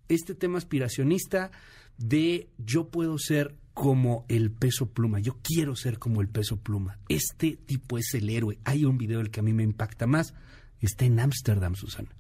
este 0.09 0.35
tema 0.35 0.59
aspiracionista 0.59 1.51
de 1.99 2.49
yo 2.59 2.89
puedo 2.89 3.19
ser 3.19 3.55
como 3.75 4.25
el 4.29 4.51
peso 4.51 4.87
pluma, 4.87 5.19
yo 5.19 5.37
quiero 5.43 5.77
ser 5.77 5.99
como 5.99 6.23
el 6.23 6.29
peso 6.29 6.57
pluma. 6.57 6.99
Este 7.09 7.57
tipo 7.57 7.99
es 7.99 8.15
el 8.15 8.31
héroe. 8.31 8.59
Hay 8.65 8.85
un 8.85 8.97
video 8.97 9.21
el 9.21 9.31
que 9.31 9.41
a 9.41 9.43
mí 9.43 9.53
me 9.53 9.65
impacta 9.65 10.07
más. 10.07 10.33
Está 10.81 11.05
en 11.05 11.21
Ámsterdam, 11.21 11.75
Susana 11.75 12.11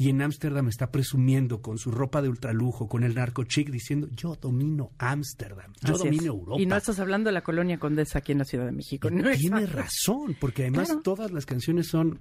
y 0.00 0.10
en 0.10 0.22
Ámsterdam 0.22 0.68
está 0.68 0.92
presumiendo 0.92 1.60
con 1.60 1.76
su 1.76 1.90
ropa 1.90 2.22
de 2.22 2.28
ultralujo, 2.28 2.88
con 2.88 3.02
el 3.02 3.16
narco 3.16 3.42
chic, 3.42 3.68
diciendo 3.68 4.06
yo 4.12 4.36
domino 4.36 4.92
Ámsterdam, 4.96 5.72
yo 5.82 5.98
domino 5.98 6.26
Europa. 6.26 6.62
Y 6.62 6.66
no 6.66 6.76
estás 6.76 7.00
hablando 7.00 7.28
de 7.28 7.34
la 7.34 7.42
colonia 7.42 7.78
Condesa 7.78 8.20
aquí 8.20 8.30
en 8.30 8.38
la 8.38 8.44
Ciudad 8.44 8.64
de 8.64 8.72
México. 8.72 9.08
Tiene 9.08 9.66
razón, 9.66 10.36
porque 10.40 10.62
además 10.62 10.96
todas 11.02 11.32
las 11.32 11.46
canciones 11.46 11.88
son 11.88 12.20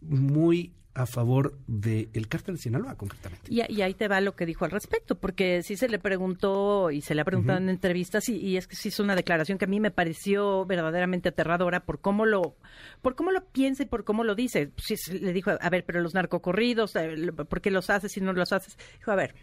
muy 0.00 0.72
a 0.98 1.06
favor 1.06 1.56
del 1.68 2.10
el 2.12 2.28
cártel 2.28 2.56
de 2.56 2.62
Sinaloa, 2.62 2.96
concretamente. 2.96 3.52
Y, 3.52 3.60
ahí 3.60 3.94
te 3.94 4.08
va 4.08 4.20
lo 4.20 4.34
que 4.34 4.46
dijo 4.46 4.64
al 4.64 4.72
respecto, 4.72 5.16
porque 5.16 5.62
sí 5.62 5.76
se 5.76 5.88
le 5.88 6.00
preguntó 6.00 6.90
y 6.90 7.02
se 7.02 7.14
le 7.14 7.20
ha 7.20 7.24
preguntado 7.24 7.58
en 7.58 7.68
entrevistas 7.68 8.28
y, 8.28 8.56
es 8.56 8.66
que 8.66 8.74
sí 8.74 8.88
es 8.88 8.98
una 8.98 9.14
declaración 9.14 9.58
que 9.58 9.66
a 9.66 9.68
mí 9.68 9.78
me 9.78 9.92
pareció 9.92 10.66
verdaderamente 10.66 11.28
aterradora 11.28 11.84
por 11.84 12.00
cómo 12.00 12.26
lo, 12.26 12.56
por 13.00 13.14
cómo 13.14 13.30
lo 13.30 13.44
piensa 13.44 13.84
y 13.84 13.86
por 13.86 14.04
cómo 14.04 14.24
lo 14.24 14.34
dice. 14.34 14.72
Sí, 14.76 14.96
le 15.20 15.32
dijo, 15.32 15.52
a 15.60 15.70
ver, 15.70 15.84
pero 15.84 16.00
los 16.00 16.14
narcocorridos, 16.14 16.96
eh, 16.96 17.32
¿por 17.32 17.60
qué 17.60 17.70
los 17.70 17.90
haces 17.90 18.16
y 18.16 18.20
no 18.20 18.32
los 18.32 18.52
haces? 18.52 18.76
Dijo, 18.98 19.12
a 19.12 19.16
ver, 19.16 19.36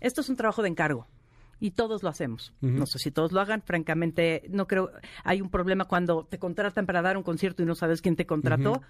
esto 0.00 0.22
es 0.22 0.28
un 0.30 0.36
trabajo 0.36 0.62
de 0.62 0.70
encargo 0.70 1.06
y 1.60 1.72
todos 1.72 2.02
lo 2.02 2.08
hacemos. 2.08 2.54
No 2.60 2.86
sé 2.86 2.98
si 2.98 3.10
todos 3.10 3.32
lo 3.32 3.40
hagan, 3.40 3.62
francamente, 3.62 4.42
no 4.48 4.66
creo. 4.66 4.90
Hay 5.22 5.42
un 5.42 5.50
problema 5.50 5.84
cuando 5.84 6.24
te 6.24 6.38
contratan 6.38 6.86
para 6.86 7.02
dar 7.02 7.16
un 7.18 7.22
concierto 7.22 7.62
y 7.62 7.66
no 7.66 7.74
sabes 7.74 8.00
quién 8.00 8.16
te 8.16 8.26
contrató 8.26 8.82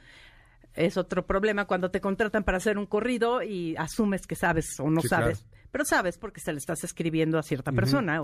es 0.75 0.97
otro 0.97 1.27
problema 1.27 1.67
cuando 1.67 1.91
te 1.91 2.01
contratan 2.01 2.45
para 2.45 2.59
hacer 2.59 2.79
un 2.79 2.87
corrido 2.87 3.43
y 3.43 3.77
asumes 3.77 4.27
que 4.27 4.35
sabes 4.35 4.79
o 4.81 4.91
no 4.91 5.01
sabes, 5.03 5.47
pero 5.71 5.85
sabes 5.85 6.19
porque 6.19 6.41
se 6.41 6.53
le 6.53 6.59
estás 6.59 6.85
escribiendo 6.85 7.39
a 7.39 7.43
cierta 7.43 7.73
persona. 7.73 8.21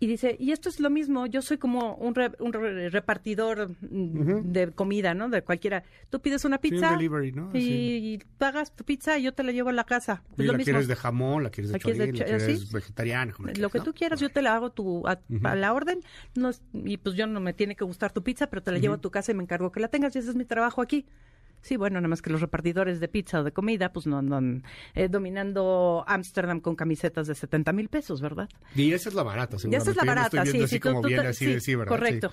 y 0.00 0.06
dice, 0.06 0.36
y 0.38 0.52
esto 0.52 0.68
es 0.68 0.80
lo 0.80 0.88
mismo, 0.90 1.26
yo 1.26 1.42
soy 1.42 1.58
como 1.58 1.94
un, 1.96 2.14
un 2.38 2.52
repartidor 2.90 3.76
de 3.80 4.72
comida, 4.72 5.14
¿no? 5.14 5.28
De 5.28 5.42
cualquiera. 5.42 5.84
Tú 6.10 6.20
pides 6.20 6.44
una 6.46 6.58
pizza 6.58 6.98
y, 7.52 8.18
pagas 8.38 8.74
tu 8.74 8.84
pizza 8.84 9.18
y 9.18 9.24
yo 9.24 9.32
te 9.32 9.42
la 9.42 9.52
llevo 9.52 9.70
a 9.70 9.72
la 9.72 9.84
casa. 9.84 10.22
la 10.36 10.56
quieres 10.56 10.88
de 10.88 10.96
jamón, 10.96 11.42
la 11.42 11.50
quieres 11.50 11.72
de 11.72 11.78
chorizo, 11.78 12.04
la 12.04 12.12
quieres 12.12 12.72
vegetariana. 12.72 13.34
Lo 13.58 13.70
que 13.70 13.80
tú 13.80 13.92
quieras, 13.92 14.20
yo 14.20 14.30
te 14.30 14.42
la 14.42 14.54
hago 14.54 14.70
tu, 14.70 15.06
a, 15.06 15.18
la 15.54 15.72
orden. 15.72 16.00
No, 16.34 16.50
y 16.72 16.96
pues 16.96 17.14
yo 17.14 17.26
no 17.26 17.40
me 17.40 17.52
tiene 17.52 17.76
que 17.76 17.84
gustar 17.84 18.12
tu 18.12 18.22
pizza, 18.22 18.48
pero 18.48 18.62
te 18.62 18.72
la 18.72 18.78
llevo 18.78 18.94
a 18.94 19.00
tu 19.02 19.10
casa 19.10 19.32
y 19.32 19.34
me 19.34 19.42
encargo 19.42 19.70
que 19.70 19.80
la 19.80 19.88
tengas. 19.88 20.14
Y 20.16 20.18
ese 20.18 20.30
es 20.30 20.36
mi 20.36 20.44
trabajo 20.44 20.82
aquí. 20.82 21.06
Sí, 21.64 21.78
bueno, 21.78 21.98
nada 21.98 22.08
más 22.08 22.20
que 22.20 22.28
los 22.28 22.42
repartidores 22.42 23.00
de 23.00 23.08
pizza 23.08 23.40
o 23.40 23.42
de 23.42 23.50
comida, 23.50 23.90
pues 23.90 24.06
no 24.06 24.18
andan 24.18 24.64
eh, 24.94 25.08
dominando 25.08 26.04
Ámsterdam 26.06 26.60
con 26.60 26.76
camisetas 26.76 27.26
de 27.26 27.34
70 27.34 27.72
mil 27.72 27.88
pesos, 27.88 28.20
¿verdad? 28.20 28.50
Y 28.76 28.92
esa 28.92 29.08
es 29.08 29.14
la 29.14 29.22
barata, 29.22 29.58
seguramente. 29.58 29.90
esa 29.90 29.90
es 29.92 29.96
la 29.96 30.14
barata, 30.14 30.44
sí, 30.44 30.68
sí, 30.68 30.78
como 30.78 31.00
así 31.06 31.60
sí, 31.60 31.74
Correcto. 31.74 32.30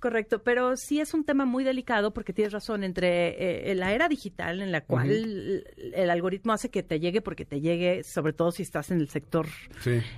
Correcto, 0.00 0.42
pero 0.42 0.76
sí 0.76 1.00
es 1.00 1.12
un 1.14 1.24
tema 1.24 1.46
muy 1.46 1.62
delicado 1.62 2.12
porque 2.12 2.32
tienes 2.32 2.52
razón 2.52 2.84
entre 2.84 3.70
eh, 3.70 3.74
la 3.74 3.94
era 3.94 4.08
digital 4.08 4.60
en 4.60 4.70
la 4.70 4.82
cual 4.82 5.64
el, 5.76 6.10
algoritmo 6.10 6.52
hace 6.52 6.68
que 6.68 6.82
te 6.82 7.00
llegue 7.00 7.22
porque 7.22 7.46
te 7.46 7.60
llegue, 7.62 8.02
sobre 8.02 8.34
todo 8.34 8.50
si 8.50 8.62
estás 8.62 8.90
en 8.90 9.00
el 9.00 9.08
sector, 9.08 9.46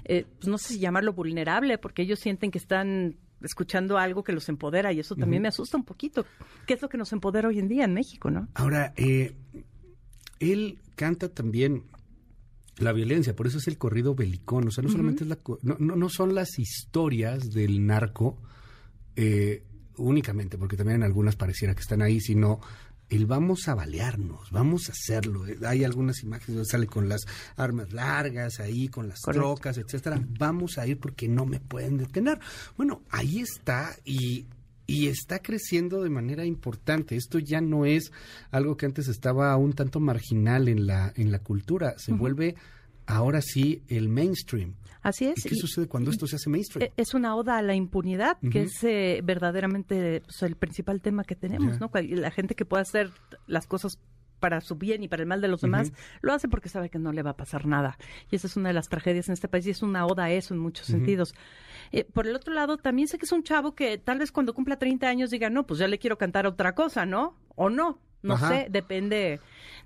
eh, 0.04 0.24
pues 0.38 0.48
no 0.48 0.58
sé 0.58 0.74
si 0.74 0.80
llamarlo 0.80 1.12
vulnerable, 1.12 1.78
porque 1.78 2.02
ellos 2.02 2.18
sienten 2.18 2.50
que 2.50 2.58
están 2.58 3.16
escuchando 3.42 3.98
algo 3.98 4.24
que 4.24 4.32
los 4.32 4.48
empodera 4.48 4.92
y 4.92 5.00
eso 5.00 5.14
también 5.16 5.42
me 5.42 5.48
asusta 5.48 5.76
un 5.76 5.84
poquito. 5.84 6.24
¿Qué 6.66 6.74
es 6.74 6.82
lo 6.82 6.88
que 6.88 6.98
nos 6.98 7.12
empodera 7.12 7.48
hoy 7.48 7.58
en 7.58 7.68
día 7.68 7.84
en 7.84 7.94
México, 7.94 8.30
no? 8.30 8.48
Ahora, 8.54 8.92
eh, 8.96 9.34
él 10.40 10.78
canta 10.94 11.28
también 11.28 11.84
la 12.78 12.92
violencia, 12.92 13.34
por 13.34 13.46
eso 13.46 13.58
es 13.58 13.68
el 13.68 13.78
corrido 13.78 14.14
belicón, 14.14 14.68
o 14.68 14.70
sea, 14.70 14.82
no 14.82 14.90
solamente 14.90 15.24
es 15.24 15.30
la, 15.30 15.38
no, 15.62 15.76
no, 15.78 16.08
son 16.10 16.34
las 16.34 16.58
historias 16.58 17.50
del 17.50 17.86
narco 17.86 18.36
eh, 19.16 19.62
únicamente, 19.96 20.58
porque 20.58 20.76
también 20.76 20.96
en 20.96 21.04
algunas 21.04 21.36
pareciera 21.36 21.74
que 21.74 21.80
están 21.80 22.02
ahí, 22.02 22.20
sino 22.20 22.60
el 23.08 23.26
vamos 23.26 23.68
a 23.68 23.74
balearnos, 23.74 24.50
vamos 24.50 24.88
a 24.88 24.92
hacerlo. 24.92 25.44
Hay 25.66 25.84
algunas 25.84 26.22
imágenes 26.22 26.56
donde 26.56 26.70
sale 26.70 26.86
con 26.86 27.08
las 27.08 27.22
armas 27.56 27.92
largas 27.92 28.60
ahí, 28.60 28.88
con 28.88 29.08
las 29.08 29.20
trocas, 29.20 29.78
etcétera. 29.78 30.20
Vamos 30.38 30.78
a 30.78 30.86
ir 30.86 30.98
porque 30.98 31.28
no 31.28 31.46
me 31.46 31.60
pueden 31.60 31.98
detener. 31.98 32.38
Bueno, 32.76 33.02
ahí 33.10 33.40
está 33.40 33.96
y 34.04 34.46
y 34.86 35.08
está 35.08 35.40
creciendo 35.40 36.02
de 36.02 36.10
manera 36.10 36.44
importante. 36.44 37.16
Esto 37.16 37.38
ya 37.38 37.60
no 37.60 37.84
es 37.84 38.12
algo 38.50 38.76
que 38.76 38.86
antes 38.86 39.08
estaba 39.08 39.56
un 39.56 39.72
tanto 39.72 40.00
marginal 40.00 40.68
en 40.68 40.86
la, 40.86 41.12
en 41.16 41.32
la 41.32 41.40
cultura, 41.40 41.94
se 41.98 42.12
vuelve 42.12 42.54
ahora 43.06 43.40
sí 43.40 43.82
el 43.88 44.08
mainstream. 44.08 44.74
Así 45.02 45.26
es. 45.26 45.44
¿Y 45.46 45.48
qué 45.48 45.54
sucede 45.54 45.86
cuando 45.86 46.10
esto 46.10 46.26
se 46.26 46.36
hace 46.36 46.50
mainstream? 46.50 46.88
E, 46.88 46.92
es 47.00 47.14
una 47.14 47.36
oda 47.36 47.58
a 47.58 47.62
la 47.62 47.74
impunidad, 47.74 48.38
que 48.50 48.62
es 48.62 48.82
eh, 48.82 49.20
verdaderamente 49.22 50.22
pues, 50.22 50.42
el 50.42 50.56
principal 50.56 51.00
tema 51.00 51.22
que 51.22 51.36
tenemos, 51.36 51.78
¿no? 51.78 51.90
La 51.92 52.30
gente 52.32 52.56
que 52.56 52.64
puede 52.64 52.82
hacer 52.82 53.12
las 53.46 53.66
cosas 53.66 54.00
para 54.40 54.60
su 54.60 54.76
bien 54.76 55.02
y 55.02 55.08
para 55.08 55.22
el 55.22 55.28
mal 55.28 55.40
de 55.40 55.48
los 55.48 55.60
demás, 55.60 55.92
lo 56.20 56.32
hace 56.32 56.48
porque 56.48 56.68
sabe 56.68 56.90
que 56.90 56.98
no 56.98 57.12
le 57.12 57.22
va 57.22 57.30
a 57.30 57.36
pasar 57.36 57.66
nada. 57.66 57.98
Y 58.30 58.36
esa 58.36 58.46
es 58.46 58.56
una 58.56 58.68
de 58.68 58.74
las 58.74 58.88
tragedias 58.88 59.28
en 59.28 59.32
este 59.32 59.48
país 59.48 59.66
y 59.66 59.70
es 59.70 59.82
una 59.82 60.06
oda 60.06 60.24
a 60.24 60.30
eso 60.30 60.54
en 60.54 60.60
muchos 60.60 60.86
sentidos. 60.86 61.34
Eh, 61.92 62.04
por 62.04 62.26
el 62.26 62.34
otro 62.34 62.52
lado, 62.52 62.76
también 62.76 63.08
sé 63.08 63.18
que 63.18 63.24
es 63.24 63.32
un 63.32 63.42
chavo 63.42 63.74
que 63.74 63.98
tal 63.98 64.18
vez 64.18 64.32
cuando 64.32 64.54
cumpla 64.54 64.78
30 64.78 65.08
años 65.08 65.30
diga, 65.30 65.50
no, 65.50 65.66
pues 65.66 65.78
ya 65.78 65.88
le 65.88 65.98
quiero 65.98 66.18
cantar 66.18 66.46
otra 66.46 66.74
cosa, 66.74 67.06
¿no? 67.06 67.36
O 67.54 67.70
no, 67.70 68.00
no 68.26 68.38
sé, 68.38 68.66
depende 68.70 69.40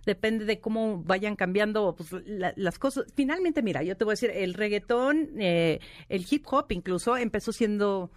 depende 0.06 0.44
de 0.44 0.60
cómo 0.60 1.02
vayan 1.02 1.36
cambiando 1.36 1.94
pues, 1.96 2.10
las 2.26 2.78
cosas. 2.78 3.04
Finalmente, 3.14 3.62
mira, 3.62 3.82
yo 3.82 3.96
te 3.96 4.04
voy 4.04 4.12
a 4.12 4.14
decir, 4.14 4.30
el 4.30 4.54
reggaetón, 4.54 5.30
eh, 5.38 5.80
el 6.08 6.26
hip 6.28 6.44
hop 6.50 6.66
incluso 6.70 7.16
empezó 7.16 7.52
siendo, 7.52 8.10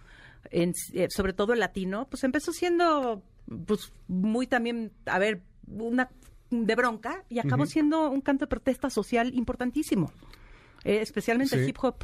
en, 0.50 0.72
eh, 0.92 1.08
sobre 1.10 1.32
todo 1.32 1.52
el 1.52 1.60
latino, 1.60 2.06
pues 2.08 2.24
empezó 2.24 2.52
siendo 2.52 3.22
pues 3.66 3.92
muy 4.08 4.46
también, 4.46 4.92
a 5.06 5.18
ver, 5.18 5.42
una 5.68 6.10
de 6.50 6.74
bronca 6.74 7.24
y 7.28 7.38
acabó 7.38 7.66
siendo 7.66 8.10
un 8.10 8.20
canto 8.20 8.44
de 8.44 8.48
protesta 8.48 8.88
social 8.88 9.34
importantísimo, 9.34 10.10
eh, 10.84 11.00
especialmente 11.00 11.56
el 11.56 11.68
hip 11.68 11.76
hop. 11.82 11.96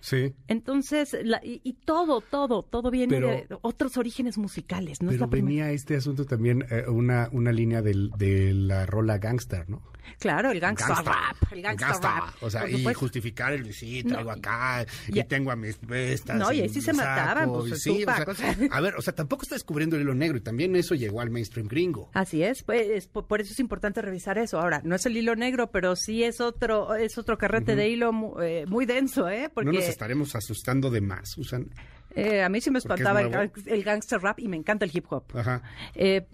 Sí. 0.00 0.34
Entonces, 0.46 1.16
y, 1.42 1.72
todo, 1.84 2.20
todo, 2.20 2.62
todo 2.62 2.90
viene 2.90 3.20
de 3.20 3.46
otros 3.62 3.96
orígenes 3.96 4.38
musicales. 4.38 5.02
¿no? 5.02 5.10
Pero 5.10 5.28
venía 5.28 5.70
este 5.72 5.96
asunto 5.96 6.24
también, 6.24 6.64
eh, 6.70 6.84
una, 6.88 7.28
una 7.32 7.52
línea 7.52 7.82
del, 7.82 8.10
de 8.16 8.52
la 8.54 8.86
rola 8.86 9.18
gangster, 9.18 9.68
¿no? 9.68 9.82
Claro, 10.18 10.50
el 10.50 10.60
gangsta, 10.60 11.02
rap. 11.02 11.52
El 11.52 11.62
gangsta, 11.62 11.98
rap. 11.98 12.42
O 12.42 12.50
sea, 12.50 12.68
y 12.68 12.84
justificar 12.94 13.52
el 13.52 13.72
sí, 13.72 14.02
traigo 14.02 14.30
acá, 14.30 14.84
y, 15.08 15.22
tengo 15.24 15.50
a 15.50 15.56
mis 15.56 15.78
bestas. 15.80 16.36
No, 16.36 16.52
y 16.52 16.62
ahí 16.62 16.68
sí 16.68 16.80
se 16.80 16.92
mataban, 16.92 17.52
pues, 17.52 17.82
sí, 17.82 18.04
A 18.70 18.80
ver, 18.80 18.94
o 18.96 19.02
sea, 19.02 19.14
tampoco 19.14 19.42
está 19.42 19.54
descubriendo 19.54 19.96
el 19.96 20.02
hilo 20.02 20.14
negro 20.14 20.38
y 20.38 20.40
también 20.40 20.74
eso 20.76 20.94
llegó 20.94 21.20
al 21.20 21.30
mainstream 21.30 21.68
gringo. 21.68 22.10
Así 22.14 22.42
es, 22.42 22.62
pues 22.62 23.06
por, 23.06 23.40
eso 23.40 23.52
es 23.52 23.60
importante 23.60 24.02
revisar 24.02 24.38
eso. 24.38 24.60
Ahora, 24.60 24.80
no 24.84 24.94
es 24.94 25.06
el 25.06 25.16
hilo 25.16 25.36
negro, 25.36 25.70
pero 25.70 25.96
sí 25.96 26.24
es 26.24 26.40
otro 26.40 26.94
es 26.94 27.18
otro 27.18 27.38
carrete 27.38 27.76
de 27.76 27.88
hilo 27.88 28.12
muy, 28.12 28.46
eh, 28.46 28.64
muy, 28.66 28.86
denso, 28.86 29.28
¿eh? 29.28 29.50
Porque... 29.52 29.70
No 29.70 29.78
nos 29.78 29.88
estaremos 29.88 30.34
asustando 30.34 30.90
de 30.90 31.00
más, 31.00 31.30
Susan. 31.30 31.70
Eh, 32.14 32.42
a 32.42 32.48
mí 32.48 32.60
sí 32.60 32.70
me 32.70 32.78
espantaba 32.78 33.20
el, 33.20 33.52
el, 33.66 33.84
gangster 33.84 34.20
rap 34.20 34.40
y 34.40 34.48
me 34.48 34.56
encanta 34.56 34.84
el 34.84 34.90
hip 34.92 35.04
hop. 35.10 35.24
Ajá. 35.34 35.62
Eh, 35.94 36.26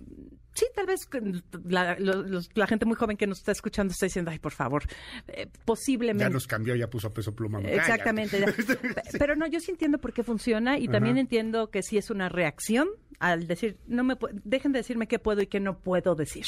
sí, 0.54 0.66
tal 0.74 0.86
vez 0.86 1.08
la, 1.64 1.96
la, 2.54 2.66
gente 2.66 2.86
muy 2.86 2.96
joven 2.96 3.16
que 3.16 3.26
nos 3.26 3.38
está 3.38 3.52
escuchando 3.52 3.92
está 3.92 4.06
diciendo, 4.06 4.30
ay, 4.30 4.38
por 4.38 4.52
favor, 4.52 4.84
eh, 5.28 5.48
posiblemente. 5.64 6.24
Ya 6.24 6.30
nos 6.30 6.46
cambió, 6.46 6.74
ya 6.74 6.88
puso 6.88 7.12
peso 7.12 7.34
pluma. 7.34 7.60
Exactamente. 7.60 8.44
Pero 9.18 9.36
no, 9.36 9.46
yo 9.46 9.60
sí 9.60 9.70
entiendo 9.70 9.98
por 9.98 10.12
qué 10.12 10.22
funciona 10.22 10.78
y 10.78 10.88
también 10.88 11.18
entiendo 11.18 11.70
que 11.70 11.82
sí 11.82 11.98
es 11.98 12.10
una 12.10 12.28
reacción 12.28 12.88
al 13.18 13.46
decir, 13.46 13.78
no 13.86 14.04
me 14.04 14.16
dejen 14.44 14.72
de 14.72 14.80
decirme 14.80 15.06
qué 15.06 15.18
puedo 15.18 15.42
y 15.42 15.46
qué 15.46 15.60
no 15.60 15.78
puedo 15.78 16.14
decir. 16.14 16.44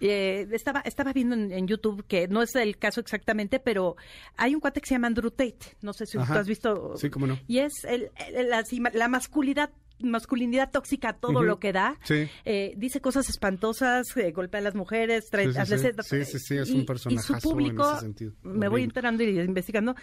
Eh, 0.00 0.48
estaba, 0.52 0.80
estaba 0.80 1.12
viendo 1.12 1.34
en, 1.34 1.66
YouTube 1.66 2.06
que 2.06 2.26
no 2.26 2.42
es 2.42 2.54
el 2.54 2.78
caso 2.78 3.00
exactamente, 3.00 3.60
pero 3.60 3.96
hay 4.36 4.54
un 4.54 4.60
cuate 4.60 4.80
que 4.80 4.88
se 4.88 4.94
llama 4.94 5.08
Andrew 5.08 5.30
Tate. 5.30 5.76
No 5.82 5.92
sé 5.92 6.06
si 6.06 6.16
tú 6.16 6.24
has 6.24 6.48
visto. 6.48 6.96
Sí, 6.96 7.10
cómo 7.10 7.26
no. 7.26 7.38
Y 7.46 7.58
es 7.58 7.84
el, 7.84 8.10
la, 8.48 8.64
la 8.94 9.08
masculinidad 9.08 9.70
masculinidad 10.00 10.70
tóxica 10.70 11.14
todo 11.14 11.42
lo 11.42 11.58
que 11.58 11.72
da. 11.72 11.98
Eh, 12.44 12.74
dice 12.76 13.00
cosas 13.00 13.28
espantosas, 13.28 14.16
eh, 14.16 14.32
golpea 14.32 14.60
a 14.60 14.64
las 14.64 14.74
mujeres, 14.74 15.28
trae, 15.30 15.52
sí, 15.52 16.24
sí, 16.24 16.38
sí, 16.38 16.56
es 16.56 16.70
un 16.70 16.84
personaje. 16.84 17.20
Y 17.20 17.22
su 17.22 17.38
público, 17.40 17.98
me 18.42 18.68
voy 18.68 18.82
enterando 18.82 19.22
y 19.22 19.40
investigando, 19.40 19.94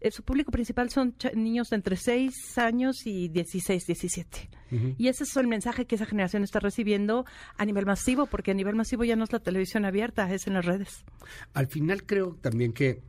eh, 0.00 0.10
su 0.10 0.22
público 0.22 0.50
principal 0.50 0.90
son 0.90 1.14
niños 1.34 1.70
de 1.70 1.76
entre 1.76 1.96
6 1.96 2.58
años 2.58 3.06
y 3.06 3.28
16, 3.28 3.86
17. 3.86 4.50
Y 4.98 5.08
ese 5.08 5.24
es 5.24 5.36
el 5.36 5.46
mensaje 5.46 5.86
que 5.86 5.94
esa 5.94 6.06
generación 6.06 6.42
está 6.42 6.58
recibiendo 6.58 7.24
a 7.56 7.64
nivel 7.64 7.86
masivo, 7.86 8.26
porque 8.26 8.50
a 8.50 8.54
nivel 8.54 8.74
masivo 8.74 9.04
ya 9.04 9.14
no 9.14 9.24
es 9.24 9.32
la 9.32 9.38
televisión 9.38 9.84
abierta, 9.84 10.32
es 10.32 10.46
en 10.46 10.54
las 10.54 10.64
redes. 10.64 11.04
Al 11.54 11.68
final 11.68 12.04
creo 12.04 12.34
también 12.40 12.72
que 12.72 13.00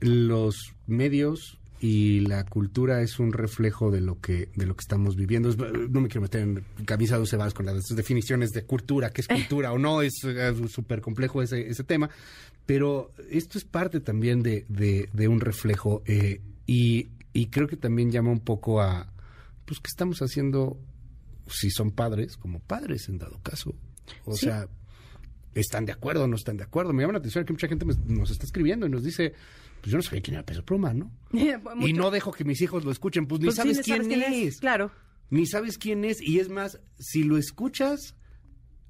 los 0.00 0.74
medios 0.86 1.58
y 1.80 2.20
la 2.20 2.44
cultura 2.44 3.02
es 3.02 3.18
un 3.18 3.32
reflejo 3.32 3.90
de 3.90 4.00
lo 4.00 4.20
que 4.20 4.48
de 4.54 4.66
lo 4.66 4.74
que 4.76 4.82
estamos 4.82 5.16
viviendo. 5.16 5.54
No 5.90 6.00
me 6.00 6.08
quiero 6.08 6.22
meter 6.22 6.42
en 6.42 6.64
camisa 6.84 7.24
se 7.26 7.36
vas 7.36 7.54
con 7.54 7.66
las 7.66 7.84
definiciones 7.94 8.50
de 8.50 8.64
cultura, 8.64 9.10
qué 9.10 9.20
es 9.20 9.28
cultura 9.28 9.72
o 9.72 9.78
no, 9.78 10.02
es 10.02 10.14
súper 10.68 11.00
complejo 11.00 11.42
ese, 11.42 11.68
ese 11.68 11.84
tema, 11.84 12.10
pero 12.66 13.10
esto 13.30 13.58
es 13.58 13.64
parte 13.64 14.00
también 14.00 14.42
de, 14.42 14.64
de, 14.68 15.28
un 15.28 15.40
reflejo 15.40 16.02
eh, 16.06 16.40
y, 16.66 17.08
y 17.32 17.46
creo 17.46 17.66
que 17.66 17.76
también 17.76 18.10
llama 18.10 18.30
un 18.30 18.40
poco 18.40 18.80
a, 18.80 19.12
pues, 19.64 19.80
¿qué 19.80 19.88
estamos 19.88 20.20
haciendo 20.20 20.78
si 21.46 21.70
son 21.70 21.90
padres, 21.90 22.36
como 22.36 22.60
padres 22.60 23.08
en 23.08 23.18
dado 23.18 23.38
caso? 23.42 23.74
O 24.24 24.34
sea, 24.34 24.68
¿están 25.54 25.86
de 25.86 25.92
acuerdo 25.92 26.24
o 26.24 26.26
no 26.26 26.36
están 26.36 26.56
de 26.56 26.64
acuerdo? 26.64 26.92
Me 26.92 27.02
llama 27.02 27.14
la 27.14 27.18
atención 27.18 27.44
que 27.44 27.52
mucha 27.52 27.68
gente 27.68 27.86
nos 28.06 28.30
está 28.30 28.44
escribiendo 28.44 28.86
y 28.86 28.90
nos 28.90 29.02
dice 29.02 29.34
pues 29.84 29.92
yo 29.92 29.98
no 29.98 30.02
sabía 30.02 30.22
quién 30.22 30.36
era 30.36 30.46
Peso 30.46 30.64
Pluma, 30.64 30.94
¿no? 30.94 31.10
y 31.80 31.92
no 31.92 32.10
dejo 32.10 32.32
que 32.32 32.42
mis 32.42 32.62
hijos 32.62 32.86
lo 32.86 32.90
escuchen, 32.90 33.26
pues 33.26 33.42
ni 33.42 33.48
pues 33.48 33.56
sabes, 33.56 33.82
quién, 33.82 34.10
es. 34.10 34.58
Claro. 34.58 34.90
Ni 35.28 35.44
sabes 35.44 35.76
quién 35.76 36.06
es. 36.06 36.22
Y 36.22 36.40
es 36.40 36.48
más, 36.48 36.80
si 36.98 37.22
lo 37.22 37.36
escuchas, 37.36 38.16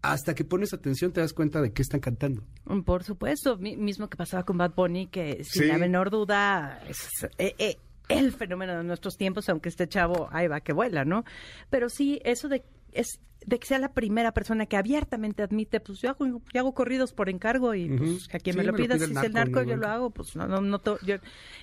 hasta 0.03 0.37
que 0.37 0.45
pones 0.45 0.73
atención 0.73 1.13
te 1.13 1.21
das 1.21 1.33
cuenta 1.33 1.61
de 1.61 1.73
qué 1.73 1.83
están 1.83 1.99
cantando. 1.99 2.45
Mm, 2.67 2.83
por 2.83 3.03
supuesto, 3.03 3.57
mismo 3.59 4.09
que 4.09 4.17
pasaba 4.17 4.45
con 4.45 4.57
Bad 4.57 4.75
Bunny, 4.77 5.09
que 5.09 5.43
sin 5.43 5.67
la 5.67 5.79
menor 5.79 6.11
duda 6.11 6.81
es 6.89 7.09
eh, 7.39 7.57
eh, 7.59 7.79
el 8.09 8.31
fenómeno 8.31 8.77
de 8.77 8.85
nuestros 8.85 9.17
tiempos, 9.17 9.49
aunque 9.49 9.71
este 9.71 9.89
chavo 9.89 10.29
ahí 10.31 10.47
va 10.47 10.61
que 10.61 10.73
vuela, 10.73 11.05
¿no? 11.05 11.25
Pero 11.71 11.89
sí, 11.89 12.21
eso 12.25 12.49
de 12.49 12.63
es 12.93 13.19
de 13.47 13.59
que 13.59 13.67
sea 13.67 13.79
la 13.79 13.93
primera 13.93 14.33
persona 14.33 14.67
que 14.67 14.77
abiertamente 14.77 15.43
admite, 15.43 15.81
pues 15.81 16.01
yo 16.01 16.11
hago, 16.11 16.27
yo 16.27 16.61
hago 16.61 16.75
corridos 16.75 17.13
por 17.13 17.29
encargo 17.29 17.75
y 17.75 17.89
pues 17.89 18.29
a 18.33 18.39
quien 18.39 18.57
me 18.57 18.65
lo 18.65 18.75
pida, 18.75 18.99
si 18.99 19.05
es 19.05 19.23
el 19.23 19.33
narco, 19.33 19.63
yo 19.63 19.77
lo 19.77 19.89
hago, 19.89 20.11
pues 20.11 20.35
no, 20.37 20.47
no, 20.47 20.61
no, 20.61 20.81
yo, 21.05 21.17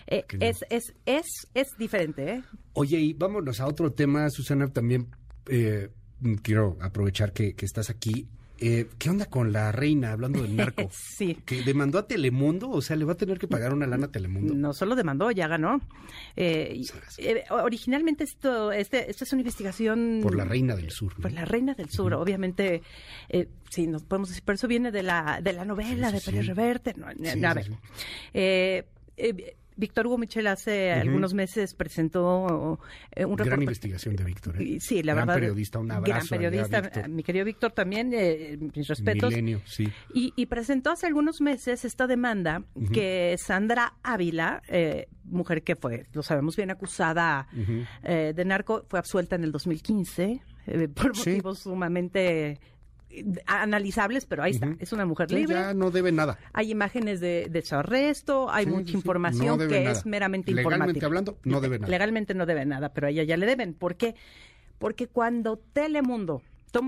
eh, 0.07 0.25
es, 0.39 0.65
es, 0.69 0.93
es, 1.05 1.25
es 1.53 1.77
diferente, 1.77 2.33
¿eh? 2.33 2.43
Oye, 2.73 2.99
y 2.99 3.13
vámonos 3.13 3.59
a 3.59 3.67
otro 3.67 3.91
tema, 3.91 4.29
Susana, 4.29 4.67
también 4.67 5.07
eh, 5.47 5.89
quiero 6.41 6.77
aprovechar 6.81 7.33
que, 7.33 7.53
que 7.53 7.65
estás 7.65 7.89
aquí. 7.89 8.27
Eh, 8.63 8.85
¿Qué 8.99 9.09
onda 9.09 9.25
con 9.25 9.51
la 9.51 9.71
reina, 9.71 10.11
hablando 10.11 10.43
del 10.43 10.55
narco? 10.55 10.87
sí. 10.91 11.35
¿Que 11.45 11.63
demandó 11.63 11.97
a 11.97 12.07
Telemundo? 12.07 12.69
O 12.69 12.79
sea, 12.83 12.95
¿le 12.95 13.05
va 13.05 13.13
a 13.13 13.17
tener 13.17 13.39
que 13.39 13.47
pagar 13.47 13.73
una 13.73 13.87
lana 13.87 14.05
a 14.05 14.11
Telemundo? 14.11 14.53
No 14.53 14.71
solo 14.73 14.95
demandó, 14.95 15.31
ya 15.31 15.47
ganó. 15.47 15.81
Eh, 16.35 16.79
eh, 17.17 17.43
originalmente 17.49 18.23
esto, 18.23 18.71
este, 18.71 19.09
esta 19.09 19.23
es 19.23 19.33
una 19.33 19.41
investigación... 19.41 20.19
Por 20.21 20.35
la 20.35 20.45
reina 20.45 20.75
del 20.75 20.91
sur. 20.91 21.15
Por 21.19 21.31
la 21.31 21.43
reina 21.43 21.73
del 21.73 21.89
sur, 21.89 22.13
obviamente. 22.13 22.83
sí, 23.69 23.87
nos 23.87 24.03
podemos 24.03 24.29
decir, 24.29 24.43
pero 24.45 24.55
eso 24.55 24.67
viene 24.67 24.91
de 24.91 25.01
la, 25.01 25.41
de 25.41 25.53
la 25.53 25.65
novela 25.65 26.11
de 26.11 26.21
Pérez 26.21 26.45
Reverte. 26.45 26.93
No, 26.95 27.07
a 27.07 27.53
ver. 27.55 27.71
Víctor 29.81 30.05
Hugo 30.05 30.19
Michel 30.19 30.45
hace 30.45 30.91
algunos 30.91 31.33
meses 31.33 31.73
presentó 31.73 32.79
eh, 33.15 33.25
un 33.25 33.35
Gran 33.35 33.63
investigación 33.63 34.15
de 34.15 34.23
Víctor. 34.23 34.61
¿eh? 34.61 34.77
Sí, 34.79 35.01
la 35.01 35.15
gran 35.15 35.25
verdad. 35.25 35.41
periodista, 35.41 35.79
un 35.79 35.91
abrazo. 35.91 36.27
Gran 36.27 36.27
periodista, 36.27 37.07
mi 37.07 37.23
querido 37.23 37.45
Víctor 37.45 37.71
también, 37.71 38.11
eh, 38.13 38.59
mis 38.75 38.87
respetos. 38.87 39.31
Milenio, 39.31 39.61
sí. 39.65 39.91
Y, 40.13 40.45
presentó 40.45 40.91
hace 40.91 41.07
algunos 41.07 41.41
meses 41.41 41.83
esta 41.83 42.05
demanda 42.05 42.63
que 42.93 43.35
Sandra 43.39 43.95
Ávila, 44.03 44.61
mujer 45.23 45.63
que 45.63 45.75
fue, 45.75 46.05
lo 46.13 46.21
sabemos 46.21 46.55
bien, 46.55 46.69
acusada 46.69 47.47
de 48.03 48.45
narco, 48.45 48.85
fue 48.87 48.99
absuelta 48.99 49.35
en 49.35 49.45
el 49.45 49.51
2015 49.51 50.41
por 50.93 51.17
motivos 51.17 51.59
sumamente 51.59 52.59
analizables, 53.45 54.25
pero 54.25 54.43
ahí 54.43 54.51
está, 54.51 54.75
es 54.79 54.91
una 54.93 55.05
mujer 55.05 55.31
libre. 55.31 55.55
Ya 55.55 55.73
no 55.73 55.91
debe 55.91 56.11
nada. 56.11 56.37
Hay 56.53 56.71
imágenes 56.71 57.19
de, 57.19 57.47
de 57.49 57.61
su 57.61 57.75
arresto, 57.75 58.49
hay 58.49 58.65
mucha 58.65 58.93
información 58.93 59.67
que 59.67 59.89
es 59.89 60.05
meramente 60.05 60.51
Legalmente 60.53 61.05
hablando, 61.05 61.37
no 61.43 61.61
debe 61.61 61.79
nada. 61.79 61.91
Legalmente 61.91 62.33
no 62.33 62.45
debe 62.45 62.65
nada, 62.65 62.93
pero 62.93 63.07
a 63.07 63.09
ella 63.09 63.23
ya 63.23 63.37
le 63.37 63.45
deben. 63.45 63.73
¿Por 63.73 63.95
qué? 63.95 64.15
Porque 64.77 65.07
cuando 65.07 65.57
Telemundo 65.57 66.41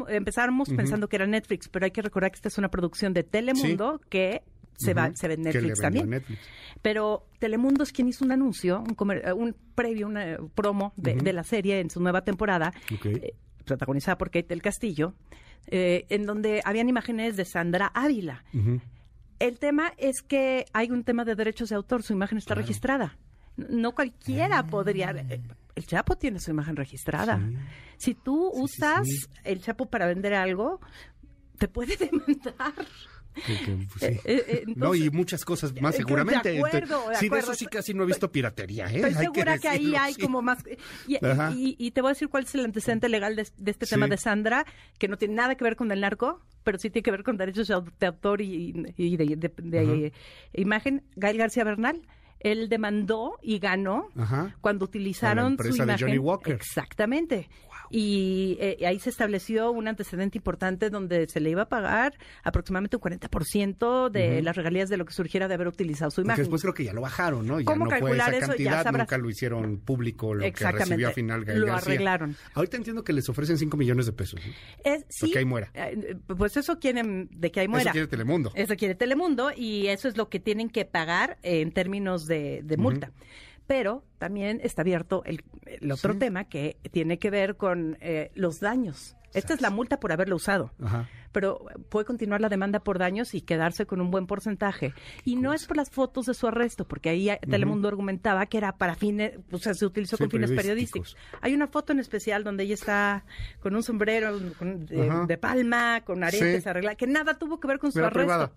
empezamos 0.08 0.70
pensando 0.70 1.08
que 1.10 1.18
era 1.18 1.28
Netflix, 1.28 1.68
pero 1.68 1.86
hay 1.86 1.92
que 1.92 2.02
recordar 2.02 2.32
que 2.32 2.36
esta 2.36 2.48
es 2.48 2.58
una 2.58 2.70
producción 2.70 3.14
de 3.14 3.24
Telemundo 3.24 4.00
que 4.10 4.44
se, 4.78 4.94
va, 4.94 5.12
se 5.14 5.28
ve 5.28 5.36
en 5.36 5.42
Netflix 5.44 5.80
también. 5.80 6.24
Pero 6.82 7.28
Telemundo 7.40 7.84
es 7.84 7.92
quien 7.92 8.08
hizo 8.08 8.26
un 8.26 8.32
anuncio, 8.32 8.82
un, 8.82 8.96
un 9.36 9.56
previo, 9.76 10.08
una 10.08 10.38
promo 10.56 10.94
de, 10.96 11.34
la 11.34 11.44
serie 11.44 11.80
en 11.80 11.90
su 11.90 12.02
nueva 12.02 12.24
temporada, 12.24 12.74
eh, 13.04 13.36
protagonizada 13.66 14.18
por 14.18 14.30
Kate 14.30 14.48
del 14.48 14.62
Castillo, 14.62 15.14
eh, 15.68 16.06
en 16.10 16.26
donde 16.26 16.62
habían 16.66 16.90
imágenes 16.90 17.36
de 17.36 17.46
Sandra 17.46 17.88
Ávila. 17.88 18.44
El 19.40 19.60
tema 19.60 19.94
es 19.98 20.22
que 20.22 20.66
hay 20.74 20.92
un 20.92 21.04
tema 21.04 21.26
de 21.26 21.36
derechos 21.36 21.70
de 21.70 21.76
autor, 21.76 22.04
su 22.04 22.14
imagen 22.14 22.38
está 22.38 22.56
registrada. 22.56 23.18
No 23.58 23.94
cualquiera 23.94 24.60
ah. 24.60 24.68
podría. 24.68 25.12
Eh, 25.12 25.42
el 25.76 25.86
Chapo 25.86 26.16
tiene 26.16 26.40
su 26.40 26.52
imagen 26.52 26.76
registrada. 26.76 27.40
Si 27.98 28.14
tú 28.14 28.50
usas 28.54 29.08
el 29.44 29.62
Chapo 29.62 29.86
para 29.86 30.08
vender 30.08 30.34
algo, 30.34 30.80
te 31.58 31.68
puede 31.68 31.98
demandar. 32.12 32.74
Pues, 33.34 34.04
eh, 34.04 34.22
eh, 34.26 34.64
no, 34.76 34.94
y 34.96 35.10
muchas 35.10 35.44
cosas 35.44 35.74
más 35.82 35.96
seguramente. 35.96 36.52
De 36.52 36.58
acuerdo, 36.58 37.04
sí, 37.20 37.30
de 37.30 37.40
eso 37.40 37.54
sí 37.54 37.66
casi 37.66 37.94
no 37.94 38.04
he 38.04 38.06
visto 38.06 38.32
piratería. 38.32 38.86
¿eh? 38.92 38.98
Estoy 38.98 39.14
segura 39.14 39.58
que, 39.58 39.68
ahí 39.68 39.96
hay 39.96 40.16
como 40.16 40.42
más... 40.42 40.64
Y, 41.08 41.92
te 41.92 42.02
voy 42.02 42.10
a 42.10 42.14
decir 42.14 42.30
cuál 42.30 42.44
es 42.44 42.56
el 42.56 42.66
antecedente 42.66 43.10
legal 43.10 43.36
de, 43.36 43.42
este 43.42 43.86
tema 43.86 44.08
de 44.08 44.18
Sandra, 44.18 44.66
que 44.98 45.08
no 45.08 45.18
tiene 45.18 45.36
nada 45.36 45.56
que 45.56 45.64
ver 45.64 45.76
con 45.76 45.92
el 45.92 46.02
narco, 46.02 46.42
pero 46.64 46.78
sí 46.78 46.90
tiene 46.90 47.04
que 47.04 47.12
ver 47.12 47.24
con 47.24 47.38
derechos 47.38 47.68
de 47.68 48.06
autor 48.06 48.42
y, 48.42 48.72
de, 48.98 50.12
imagen. 50.54 51.04
Gael 51.16 51.38
García 51.38 51.64
Bernal 51.64 52.02
él 52.44 52.68
demandó 52.68 53.40
y 53.42 53.58
ganó 53.60 54.10
cuando 54.62 54.86
utilizaron 54.86 55.58
su 55.58 55.76
imagen. 55.76 55.88
De 55.88 55.98
Johnny 55.98 56.18
Walker. 56.18 56.54
Exactamente. 56.54 57.50
Y 57.96 58.58
eh, 58.60 58.88
ahí 58.88 58.98
se 58.98 59.12
estableció 59.12 59.72
un 59.72 59.88
antecedente 59.88 60.40
importante 60.40 60.90
donde 60.90 61.28
se 61.30 61.40
le 61.40 61.52
iba 61.52 61.62
a 61.62 61.70
pagar 61.70 62.18
aproximadamente 62.42 62.96
un 62.96 63.04
40% 63.04 64.10
de 64.10 64.42
las 64.42 64.56
regalías 64.56 64.90
de 64.90 64.98
lo 64.98 65.06
que 65.06 65.14
surgiera 65.14 65.48
de 65.48 65.54
haber 65.54 65.68
utilizado 65.68 66.10
su 66.10 66.22
imagen. 66.22 66.42
después 66.42 66.64
creo 66.64 66.74
que 66.74 66.86
ya 66.86 66.94
lo 66.94 67.02
bajaron, 67.02 67.46
¿no? 67.46 67.60
Ya 67.60 67.76
no 67.76 67.86
fue 67.86 68.16
esa 68.16 68.32
cantidad, 68.40 68.92
nunca 68.92 69.18
lo 69.20 69.30
hicieron 69.30 69.78
público 69.78 70.34
lo 70.34 70.42
que 70.42 70.72
recibió 70.72 71.10
a 71.10 71.12
final 71.12 71.46
Gael 71.46 71.62
Lo 71.62 71.72
arreglaron. 71.72 72.36
Ahorita 72.56 72.78
entiendo 72.78 73.04
que 73.04 73.14
les 73.14 73.30
ofrecen 73.30 73.60
5 73.60 73.78
millones 73.78 74.08
de 74.08 74.14
pesos. 74.14 74.42
Es, 74.84 75.06
sí. 75.10 75.32
Que 75.32 75.38
ahí 75.38 75.46
muera. 75.46 75.70
Eh, 75.76 76.16
pues 76.26 76.58
eso 76.58 76.80
quieren 76.80 77.30
de 77.32 77.52
que 77.52 77.60
ahí 77.60 77.68
muera. 77.68 77.84
Eso 77.84 77.92
quiere 77.92 78.08
Telemundo. 78.08 78.52
Eso 78.56 78.76
quiere 78.76 78.96
Telemundo 78.96 79.52
y 79.56 79.86
eso 79.90 80.08
es 80.08 80.18
lo 80.18 80.30
que 80.30 80.40
tienen 80.40 80.72
que 80.72 80.86
pagar 80.86 81.38
en 81.44 81.72
términos 81.72 82.26
de, 82.26 82.64
multa. 82.76 83.12
Pero 83.68 84.04
también 84.18 84.60
está 84.64 84.82
abierto 84.82 85.24
el, 85.26 85.44
otro 85.92 86.18
tema 86.18 86.46
que 86.46 86.78
tiene 86.92 87.18
que 87.18 87.30
ver 87.30 87.56
con 87.56 87.98
eh, 88.02 88.32
los 88.36 88.60
daños. 88.60 89.16
Esta 89.34 89.54
es 89.54 89.62
la 89.62 89.70
multa 89.70 90.00
por 90.00 90.12
haberlo 90.12 90.36
usado. 90.36 90.72
Pero 91.32 91.66
puede 91.90 92.06
continuar 92.06 92.40
la 92.40 92.50
demanda 92.50 92.82
por 92.82 93.00
daños 93.00 93.34
y 93.34 93.42
quedarse 93.42 93.88
con 93.88 94.00
un 94.00 94.12
buen 94.12 94.28
porcentaje. 94.28 94.94
Y 95.26 95.36
no 95.36 95.54
es 95.54 95.66
por 95.66 95.78
las 95.78 95.90
fotos 95.90 96.28
de 96.28 96.36
su 96.36 96.48
arresto, 96.48 96.88
porque 96.88 97.10
ahí 97.10 97.30
Telemundo 97.50 97.88
argumentaba 97.88 98.46
que 98.46 98.60
era 98.60 98.78
para 98.78 98.94
fines, 98.94 99.40
o 99.52 99.58
sea, 99.58 99.74
se 99.74 99.86
utilizó 99.86 100.18
con 100.18 100.30
fines 100.30 100.52
periodísticos. 100.52 101.18
Hay 101.42 101.56
una 101.56 101.68
foto 101.68 101.92
en 101.92 102.00
especial 102.00 102.44
donde 102.44 102.64
ella 102.64 102.76
está 102.76 103.26
con 103.62 103.76
un 103.76 103.82
sombrero 103.82 104.38
de, 104.40 105.38
palma, 105.40 106.02
con 106.02 106.24
aretes 106.24 106.68
arregladas, 106.68 106.98
que 106.98 107.08
nada 107.08 107.40
tuvo 107.40 107.60
que 107.60 107.68
ver 107.68 107.80
con 107.80 107.92
su 107.92 108.04
arresto 108.04 108.52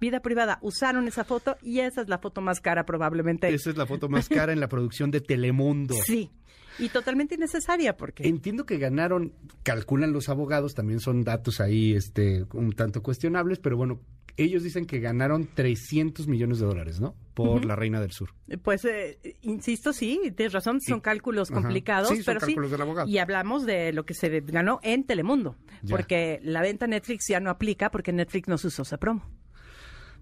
vida 0.00 0.20
privada. 0.20 0.58
Usaron 0.62 1.08
esa 1.08 1.24
foto 1.24 1.56
y 1.62 1.80
esa 1.80 2.02
es 2.02 2.08
la 2.08 2.18
foto 2.18 2.40
más 2.40 2.60
cara 2.60 2.84
probablemente. 2.84 3.52
Esa 3.52 3.70
es 3.70 3.76
la 3.76 3.86
foto 3.86 4.08
más 4.08 4.28
cara 4.28 4.52
en 4.52 4.60
la 4.60 4.68
producción 4.68 5.10
de 5.10 5.20
Telemundo. 5.20 5.94
Sí. 6.04 6.30
Y 6.78 6.90
totalmente 6.90 7.34
innecesaria 7.34 7.96
porque... 7.96 8.26
Entiendo 8.28 8.64
que 8.64 8.78
ganaron, 8.78 9.32
calculan 9.64 10.12
los 10.12 10.28
abogados, 10.28 10.74
también 10.74 11.00
son 11.00 11.24
datos 11.24 11.60
ahí 11.60 11.92
este, 11.94 12.46
un 12.52 12.72
tanto 12.72 13.02
cuestionables, 13.02 13.58
pero 13.58 13.76
bueno, 13.76 14.00
ellos 14.38 14.62
dicen 14.62 14.86
que 14.86 15.00
ganaron 15.00 15.48
300 15.52 16.28
millones 16.28 16.60
de 16.60 16.66
dólares, 16.66 17.00
¿no? 17.00 17.16
Por 17.34 17.64
la 17.64 17.74
Reina 17.74 18.00
del 18.00 18.12
Sur. 18.12 18.30
Pues, 18.62 18.84
eh, 18.84 19.18
insisto, 19.42 19.92
sí, 19.92 20.32
tienes 20.36 20.52
razón, 20.52 20.80
son 20.80 21.00
cálculos 21.00 21.50
complicados, 21.50 22.10
sí, 22.10 22.22
pero 22.24 22.38
cálculos 22.38 22.70
Del 22.70 22.80
abogado. 22.80 23.08
Y 23.08 23.18
hablamos 23.18 23.66
de 23.66 23.92
lo 23.92 24.06
que 24.06 24.14
se 24.14 24.40
ganó 24.40 24.78
en 24.84 25.04
Telemundo, 25.04 25.56
porque 25.90 26.38
la 26.44 26.62
venta 26.62 26.86
Netflix 26.86 27.26
ya 27.28 27.40
no 27.40 27.50
aplica 27.50 27.90
porque 27.90 28.12
Netflix 28.12 28.46
no 28.46 28.58
se 28.58 28.68
usó 28.68 28.82
esa 28.82 28.98
promo. 28.98 29.28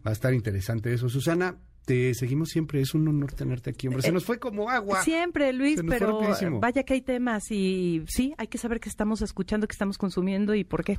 Va 0.06 0.10
a 0.10 0.12
estar 0.12 0.32
interesante 0.32 0.94
eso. 0.94 1.08
Susana, 1.08 1.56
te 1.84 2.14
seguimos 2.14 2.50
siempre. 2.50 2.80
Es 2.80 2.94
un 2.94 3.08
honor 3.08 3.32
tenerte 3.32 3.70
aquí, 3.70 3.88
hombre. 3.88 4.02
Se 4.02 4.10
eh, 4.10 4.12
nos 4.12 4.24
fue 4.24 4.38
como 4.38 4.70
agua. 4.70 5.02
Siempre, 5.02 5.52
Luis, 5.52 5.80
pero 5.88 6.20
vaya 6.60 6.84
que 6.84 6.94
hay 6.94 7.00
temas 7.00 7.50
y 7.50 8.04
sí, 8.06 8.32
hay 8.38 8.46
que 8.46 8.58
saber 8.58 8.78
qué 8.78 8.88
estamos 8.88 9.20
escuchando, 9.20 9.66
qué 9.66 9.72
estamos 9.72 9.98
consumiendo 9.98 10.54
y 10.54 10.62
por 10.62 10.84
qué. 10.84 10.98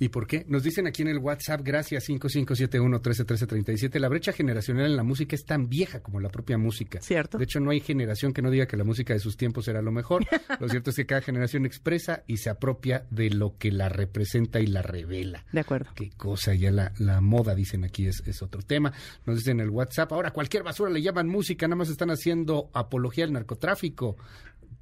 ¿Y 0.00 0.10
por 0.10 0.26
qué? 0.28 0.44
Nos 0.48 0.62
dicen 0.62 0.86
aquí 0.86 1.02
en 1.02 1.08
el 1.08 1.18
WhatsApp, 1.18 1.60
gracias 1.62 2.08
5571-131337, 2.08 3.98
la 3.98 4.08
brecha 4.08 4.32
generacional 4.32 4.86
en 4.86 4.96
la 4.96 5.02
música 5.02 5.34
es 5.34 5.44
tan 5.44 5.68
vieja 5.68 6.00
como 6.00 6.20
la 6.20 6.28
propia 6.28 6.56
música. 6.56 7.00
Cierto. 7.00 7.36
De 7.38 7.44
hecho, 7.44 7.58
no 7.58 7.70
hay 7.70 7.80
generación 7.80 8.32
que 8.32 8.40
no 8.40 8.50
diga 8.50 8.66
que 8.66 8.76
la 8.76 8.84
música 8.84 9.12
de 9.12 9.18
sus 9.18 9.36
tiempos 9.36 9.66
era 9.66 9.82
lo 9.82 9.90
mejor. 9.90 10.24
lo 10.60 10.68
cierto 10.68 10.90
es 10.90 10.96
que 10.96 11.06
cada 11.06 11.20
generación 11.20 11.66
expresa 11.66 12.22
y 12.26 12.36
se 12.36 12.48
apropia 12.50 13.06
de 13.10 13.30
lo 13.30 13.58
que 13.58 13.72
la 13.72 13.88
representa 13.88 14.60
y 14.60 14.66
la 14.66 14.82
revela. 14.82 15.44
De 15.52 15.60
acuerdo. 15.60 15.90
Qué 15.96 16.10
cosa, 16.10 16.54
ya 16.54 16.70
la, 16.70 16.92
la 16.98 17.20
moda, 17.20 17.56
dicen 17.56 17.84
aquí, 17.84 18.06
es, 18.06 18.22
es 18.26 18.40
otro 18.42 18.62
tema. 18.62 18.92
Nos 19.26 19.38
dicen 19.38 19.58
en 19.58 19.66
el 19.66 19.70
WhatsApp, 19.70 20.12
ahora 20.12 20.30
cualquier 20.30 20.62
basura 20.62 20.90
le 20.90 21.02
llaman 21.02 21.26
música, 21.28 21.66
nada 21.66 21.76
más 21.76 21.88
están 21.88 22.10
haciendo 22.10 22.70
apología 22.72 23.24
al 23.24 23.32
narcotráfico. 23.32 24.16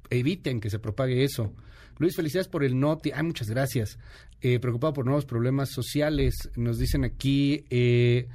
Eviten 0.09 0.59
que 0.59 0.69
se 0.69 0.79
propague 0.79 1.23
eso. 1.23 1.53
Luis, 1.97 2.15
felicidades 2.15 2.47
por 2.47 2.63
el 2.63 2.79
noti. 2.79 3.11
Ay, 3.11 3.23
muchas 3.23 3.49
gracias. 3.49 3.97
Eh, 4.41 4.59
preocupado 4.59 4.93
por 4.93 5.05
nuevos 5.05 5.25
problemas 5.25 5.69
sociales. 5.71 6.35
Nos 6.55 6.77
dicen 6.77 7.03
aquí 7.03 7.65
eh, 7.71 8.27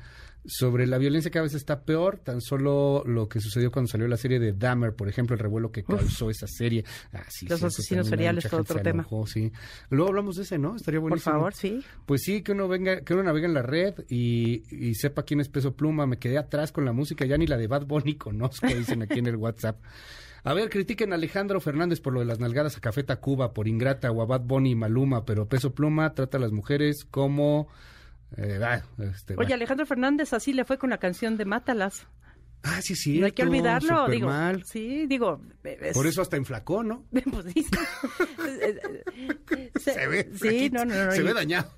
sobre 0.44 0.88
la 0.88 0.98
violencia 0.98 1.30
que 1.30 1.38
a 1.38 1.42
veces 1.42 1.58
está 1.58 1.84
peor, 1.84 2.18
tan 2.18 2.40
solo 2.40 3.04
lo 3.06 3.28
que 3.28 3.38
sucedió 3.40 3.70
cuando 3.70 3.88
salió 3.88 4.08
la 4.08 4.16
serie 4.16 4.40
de 4.40 4.52
Dahmer, 4.52 4.96
por 4.96 5.08
ejemplo, 5.08 5.34
el 5.34 5.38
revuelo 5.38 5.70
que 5.70 5.84
causó 5.84 6.28
esa 6.28 6.48
serie. 6.48 6.84
Ah, 7.12 7.22
Los 7.48 7.62
asesinos 7.62 8.08
seriales 8.08 8.48
fue 8.48 8.58
otro 8.58 8.82
tema. 8.82 9.06
sí. 9.26 9.52
Luego 9.90 10.08
hablamos 10.08 10.34
de 10.34 10.42
ese, 10.42 10.58
¿no? 10.58 10.74
Estaría 10.74 10.98
buenísimo. 10.98 11.24
Por 11.32 11.32
favor, 11.32 11.54
sí. 11.54 11.84
Pues 12.04 12.22
sí, 12.22 12.42
que 12.42 12.50
uno 12.50 12.66
venga, 12.66 13.02
que 13.02 13.14
uno 13.14 13.22
navegue 13.22 13.46
en 13.46 13.54
la 13.54 13.62
red 13.62 13.94
y, 14.08 14.64
y 14.74 14.96
sepa 14.96 15.22
quién 15.22 15.38
es 15.38 15.48
Peso 15.48 15.76
Pluma. 15.76 16.04
Me 16.08 16.18
quedé 16.18 16.36
atrás 16.38 16.72
con 16.72 16.84
la 16.84 16.92
música, 16.92 17.24
ya 17.24 17.38
ni 17.38 17.46
la 17.46 17.56
de 17.56 17.68
Bad 17.68 17.86
Bunny 17.86 18.14
conozco, 18.16 18.66
dicen 18.66 19.02
aquí 19.02 19.20
en 19.20 19.28
el 19.28 19.36
WhatsApp. 19.36 19.80
A 20.44 20.54
ver, 20.54 20.70
critiquen 20.70 21.12
a 21.12 21.16
Alejandro 21.16 21.60
Fernández 21.60 22.00
por 22.00 22.12
lo 22.12 22.20
de 22.20 22.26
las 22.26 22.40
nalgadas 22.40 22.76
a 22.76 22.80
Café 22.80 23.04
Tacuba, 23.04 23.52
por 23.52 23.68
Ingrata 23.68 24.10
o 24.10 24.22
a 24.22 24.26
Bad 24.26 24.42
Bunny 24.42 24.72
y 24.72 24.74
Maluma, 24.74 25.24
pero 25.24 25.48
Peso 25.48 25.72
Pluma 25.72 26.14
trata 26.14 26.38
a 26.38 26.40
las 26.40 26.52
mujeres 26.52 27.04
como... 27.04 27.68
Eh, 28.36 28.60
ah, 28.62 28.82
este, 28.98 29.36
Oye, 29.36 29.54
Alejandro 29.54 29.86
Fernández 29.86 30.32
así 30.32 30.52
le 30.52 30.64
fue 30.64 30.78
con 30.78 30.90
la 30.90 30.98
canción 30.98 31.36
de 31.36 31.44
Mátalas. 31.44 32.06
Ah, 32.64 32.80
sí, 32.80 32.94
sí. 32.94 33.18
No 33.18 33.26
hay 33.26 33.32
que 33.32 33.42
olvidarlo, 33.42 34.08
digo. 34.08 34.30
Sí, 34.64 35.06
digo. 35.06 35.40
Por 35.92 36.06
eso 36.06 36.22
hasta 36.22 36.36
inflacó, 36.36 36.82
¿no? 36.82 37.04
pues 37.10 37.46
sí. 37.52 37.66
se, 39.80 40.06
ve. 40.06 40.30
Sí, 40.40 40.70
no, 40.70 40.84
no, 40.84 41.06
no, 41.06 41.12
se 41.12 41.22
ve 41.22 41.34
dañado. 41.34 41.70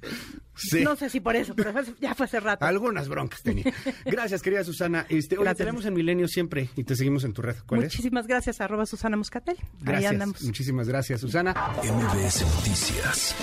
No 0.83 0.97
sé 0.97 1.11
si 1.11 1.21
por 1.21 1.37
eso, 1.37 1.55
pero 1.55 1.73
ya 2.01 2.15
fue 2.15 2.27
hace 2.27 2.41
rato. 2.41 2.65
Algunas 2.65 3.09
broncas 3.09 3.43
tenía. 3.43 3.65
Gracias, 4.05 4.43
querida 4.43 4.65
Susana. 4.65 5.07
Este, 5.09 5.37
oye, 5.39 5.55
tenemos 5.55 5.85
en 5.85 5.95
Milenio 5.95 6.29
siempre 6.29 6.71
y 6.77 6.85
te 6.85 6.97
seguimos 6.97 7.25
en 7.25 7.33
tu 7.33 7.43
red. 7.43 7.57
¿Cuál 7.67 7.83
Muchísimas 7.83 8.27
gracias, 8.27 8.61
arroba 8.61 8.87
Susana 8.87 9.17
Muscatel. 9.17 9.57
Gracias. 9.81 9.99
Ahí 9.99 10.07
andamos. 10.07 10.43
Muchísimas 10.43 10.89
gracias, 10.89 11.21
Susana. 11.21 11.53
MBS 11.83 12.43
Noticias 12.43 13.35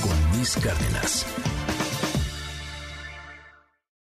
con 0.00 0.36
Luis 0.36 0.56
Cárdenas. 0.62 1.57